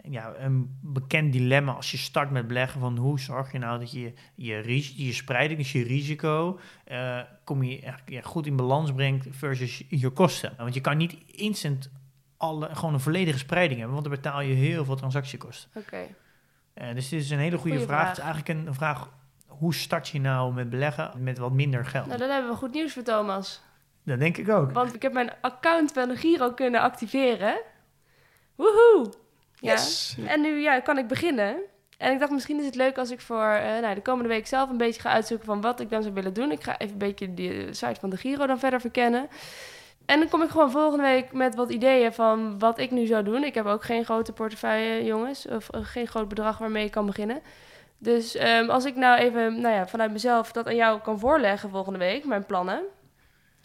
[0.09, 3.91] ja, een bekend dilemma als je start met beleggen van hoe zorg je nou dat
[3.91, 8.93] je je, ris- je spreiding, dus je risico, eh, kom je ja, goed in balans
[8.93, 10.53] brengt versus je kosten.
[10.57, 11.89] Want je kan niet instant
[12.37, 15.69] alle, gewoon een volledige spreiding hebben, want dan betaal je heel veel transactiekosten.
[15.75, 16.05] Oké.
[16.73, 17.87] Eh, dus dit is een hele goede vraag.
[17.87, 18.07] vraag.
[18.07, 19.09] Het is eigenlijk een, een vraag,
[19.47, 22.05] hoe start je nou met beleggen met wat minder geld?
[22.05, 23.61] Nou, dan hebben we goed nieuws voor Thomas.
[24.05, 24.71] Dat denk ik ook.
[24.71, 27.61] Want ik heb mijn account van de Giro kunnen activeren.
[28.55, 29.13] Woehoe!
[29.64, 29.78] Ja.
[30.28, 31.55] En nu ja, kan ik beginnen.
[31.97, 34.47] En ik dacht, misschien is het leuk als ik voor eh, nou, de komende week
[34.47, 36.51] zelf een beetje ga uitzoeken van wat ik dan zou willen doen.
[36.51, 39.28] Ik ga even een beetje de site van de Giro dan verder verkennen.
[40.05, 43.24] En dan kom ik gewoon volgende week met wat ideeën van wat ik nu zou
[43.24, 43.43] doen.
[43.43, 45.47] Ik heb ook geen grote portefeuille, jongens.
[45.47, 47.41] Of eh, geen groot bedrag waarmee ik kan beginnen.
[47.97, 51.70] Dus ehm, als ik nou even nou ja, vanuit mezelf dat aan jou kan voorleggen
[51.70, 52.84] volgende week, mijn plannen.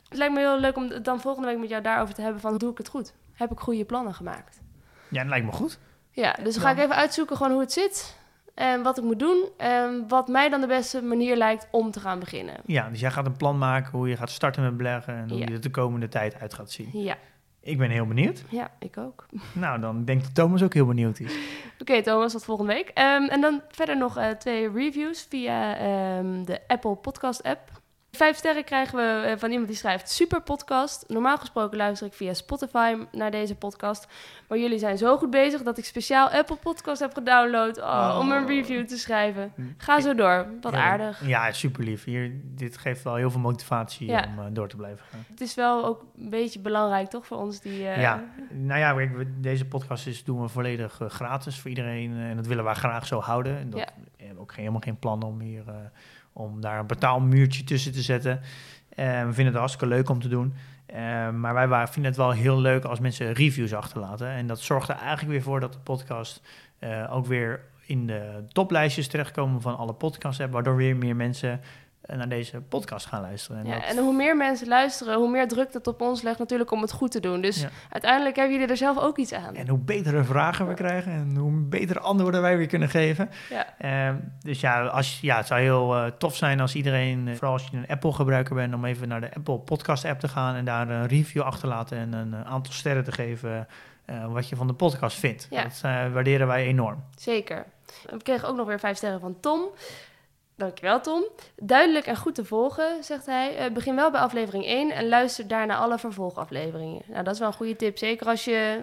[0.09, 2.41] Het lijkt me heel leuk om het dan volgende week met jou daarover te hebben
[2.41, 3.15] van doe ik het goed?
[3.33, 4.61] Heb ik goede plannen gemaakt?
[5.09, 5.79] Ja, dat lijkt me goed.
[6.21, 8.17] Ja, dus dan ga ik even uitzoeken gewoon hoe het zit.
[8.55, 9.49] En wat ik moet doen.
[9.57, 12.55] En wat mij dan de beste manier lijkt om te gaan beginnen.
[12.67, 15.39] Ja, dus jij gaat een plan maken hoe je gaat starten met beleggen en hoe
[15.39, 15.45] Ja.
[15.47, 16.89] je het de komende tijd uit gaat zien.
[16.93, 17.17] Ja,
[17.61, 18.43] Ik ben heel benieuwd.
[18.51, 19.27] ja ik ook.
[19.53, 21.33] Nou, dan denk ik dat Thomas ook heel benieuwd is.
[21.79, 22.89] Oké, Thomas, tot volgende week.
[22.89, 27.78] Ehm, en dan verder nog eh, twee reviews via ehm, de Apple Podcast app.
[28.19, 31.05] Vijf sterren krijgen we eh, van iemand die schrijft super podcast.
[31.09, 34.07] Normaal gesproken luister ik via Spotify naar deze podcast.
[34.49, 38.31] Maar jullie zijn zo goed bezig dat ik speciaal Apple Podcast heb gedownload oh, om
[38.33, 38.49] een Oh.
[38.49, 39.53] review te schrijven.
[39.77, 40.47] Ga zo door.
[40.61, 41.27] Wat aardig.
[41.27, 42.05] Ja, super lief.
[42.05, 44.25] Hier, dit geeft wel heel veel motivatie Ja.
[44.29, 45.25] om eh, door te blijven gaan.
[45.31, 47.89] Het is wel ook een beetje belangrijk, toch, voor ons die...
[47.89, 52.17] eh, Ja, nou ja, we- deze podcast is, doen we volledig gratis voor iedereen.
[52.17, 53.59] en dat willen wij graag zo houden.
[53.59, 53.87] En dat, Ja.
[54.17, 55.63] We hebben ook geen- helemaal geen plan om hier
[56.39, 58.41] om daar een betaalmuurtje tussen te zetten.
[58.95, 60.55] Eh, we vinden het hartstikke leuk om te doen.
[60.87, 64.29] Eh, maar wij wa- vinden het wel heel leuk als mensen reviews achterlaten.
[64.29, 66.43] En dat zorgt er eigenlijk weer voor dat de podcast
[66.79, 70.45] eh, ook weer in de toplijstjes terechtkomen van alle podcasts.
[70.51, 71.61] Waardoor weer meer mensen
[72.17, 73.61] naar deze podcast gaan luisteren.
[73.61, 76.39] En Ja, dat- en hoe meer mensen luisteren, hoe meer druk dat op ons legt
[76.39, 77.41] natuurlijk om het goed te doen.
[77.41, 77.69] Dus Ja.
[77.91, 79.55] uiteindelijk hebben jullie er zelf ook iets aan.
[79.55, 83.31] En hoe betere vragen we krijgen en hoe betere antwoorden wij weer kunnen geven.
[83.51, 83.67] Ja.
[83.79, 87.53] Ehm, dus ja, als, ja, het zou heel eh, tof zijn als iedereen, eh, vooral
[87.53, 90.89] als je een Apple-gebruiker bent, om even naar de Apple Podcast-app te gaan en daar
[90.89, 93.69] een review achter te laten en een eh, aantal sterren te geven
[94.29, 95.47] wat je van de podcast vindt.
[95.51, 95.63] Ja.
[95.63, 95.81] Dat
[96.13, 97.05] waarderen wij enorm.
[97.17, 97.65] Zeker.
[98.11, 99.61] We kregen ook nog weer vijf sterren van Tom.
[100.59, 101.25] Dankjewel, Tom.
[101.57, 103.57] Duidelijk en goed te volgen, zegt hij.
[103.57, 107.03] Eh, begin wel bij aflevering 1 en luister daarna alle vervolgafleveringen.
[107.09, 107.99] Nou, dat is wel een goede tip.
[107.99, 108.81] Zeker als je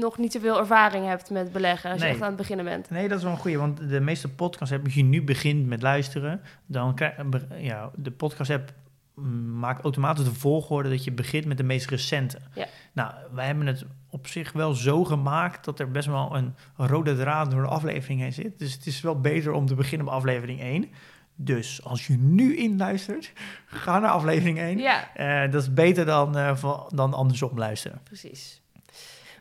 [0.00, 1.90] nog niet zoveel ervaring hebt met beleggen.
[1.90, 2.08] Als Nee.
[2.08, 2.90] je echt aan het beginnen bent.
[2.90, 5.82] Nee, dat is wel een goeie, want de meeste podcasts-app, als je nu begint met
[5.82, 7.14] luisteren, dan krijg
[7.56, 8.72] ja, de podcast-app
[9.14, 12.38] mm, maakt automatisch de volgorde dat je begint met de meest recente.
[12.54, 12.66] Ja.
[12.92, 17.16] Nou, wij hebben het op zich wel zo gemaakt dat er best wel een rode
[17.16, 18.58] draad door de aflevering heen zit.
[18.58, 20.90] Dus het is wel beter om te beginnen op aflevering 1.
[21.36, 23.32] Dus als je nu inluistert,
[23.66, 24.78] ga naar aflevering 1.
[24.78, 28.00] Ja, Eh, dat is beter dan, van- dan andersom luisteren.
[28.04, 28.62] precies.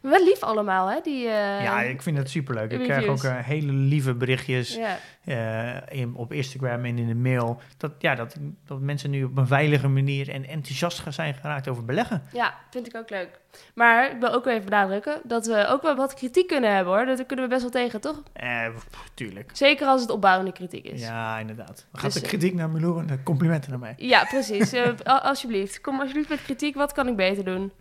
[0.03, 0.99] Wel lief allemaal, hè?
[1.03, 2.71] Die, eh, ja, ik vind het superleuk.
[2.71, 3.25] Ik krijg reviews.
[3.25, 4.79] ook eh, hele lieve berichtjes.
[5.23, 7.61] eh, in, op Instagram en in de mail.
[7.77, 8.35] Dat, ja, dat,
[8.65, 12.23] dat mensen nu op een veilige manier en enthousiast gaan zijn geraakt over beleggen.
[12.33, 13.39] Ja, vind ik ook leuk.
[13.75, 17.05] Maar ik wil ook even benadrukken dat we ook wel wat kritiek kunnen hebben hoor.
[17.05, 18.23] Dat kunnen we best wel tegen, toch?
[18.33, 18.65] Eh,
[19.13, 19.49] tuurlijk.
[19.53, 21.01] Zeker als het opbouwende kritiek is.
[21.01, 21.85] Ja, inderdaad.
[21.91, 23.93] Dan gaat Dus, de kritiek naar Milou en de complimenten naar mij.
[23.97, 24.73] Ja, precies.
[25.03, 25.81] Alsjeblieft.
[25.81, 26.75] Kom alsjeblieft met kritiek.
[26.75, 27.71] Wat kan ik beter doen?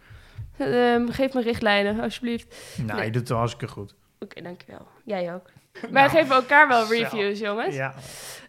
[0.58, 2.56] Ehm, geef me richtlijnen, alsjeblieft.
[2.76, 3.04] Nou, nee.
[3.04, 3.94] je doet het hartstikke goed.
[4.18, 4.86] Oké, dankjewel.
[5.04, 5.50] Jij ook.
[5.80, 6.92] Wij Nou, geven elkaar wel zo.
[6.92, 7.74] reviews, jongens.
[7.74, 7.94] Ja.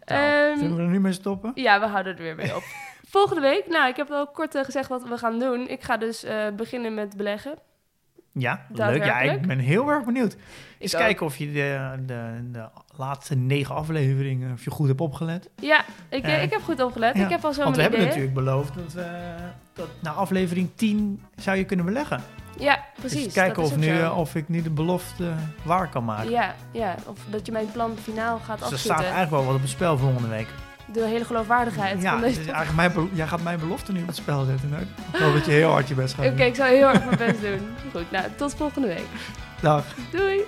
[0.06, 1.52] Ehm, Nou, zullen we er nu mee stoppen?
[1.56, 2.64] Ja, we houden er weer mee op.
[3.16, 5.68] Volgende week, nou, ik heb al kort eh, gezegd wat we gaan doen.
[5.70, 7.58] Ik ga dus eh, beginnen met beleggen.
[8.34, 9.06] Ja, leuk.
[9.06, 10.38] Ja, ik ben heel erg benieuwd.
[10.80, 15.50] Eens kijken of je de, de, de laatste negen afleveringen, of je goed hebt opgelet.
[15.62, 17.18] Ja, ik, eh, ik heb goed opgelet.
[17.18, 18.74] ja, Ik heb al zo Want we hebben natuurlijk beloofd
[19.74, 22.22] dat, na aflevering 10 zou je kunnen beleggen.
[22.58, 23.24] Ja, precies.
[23.24, 24.14] Dus kijken of, nu, zo.
[24.14, 26.30] of ik nu de belofte waar kan maken.
[26.30, 29.56] Ja, ja, of dat je mijn plan finaal gaat Dus er staat eigenlijk wel wat
[29.56, 30.48] op het spel volgende week.
[30.86, 34.16] De hele geloofwaardigheid Ja, van dus eigenlijk mijn jij gaat mijn belofte nu op het
[34.16, 34.70] spel zetten.
[34.70, 34.82] Nou,
[35.14, 37.18] ik hoop dat je heel hard je best gaat Oké, ik zal heel erg mijn
[37.18, 37.76] best doen.
[37.92, 39.06] Goed, nou, tot volgende week.
[39.62, 39.86] Dag.
[40.12, 40.42] Doei!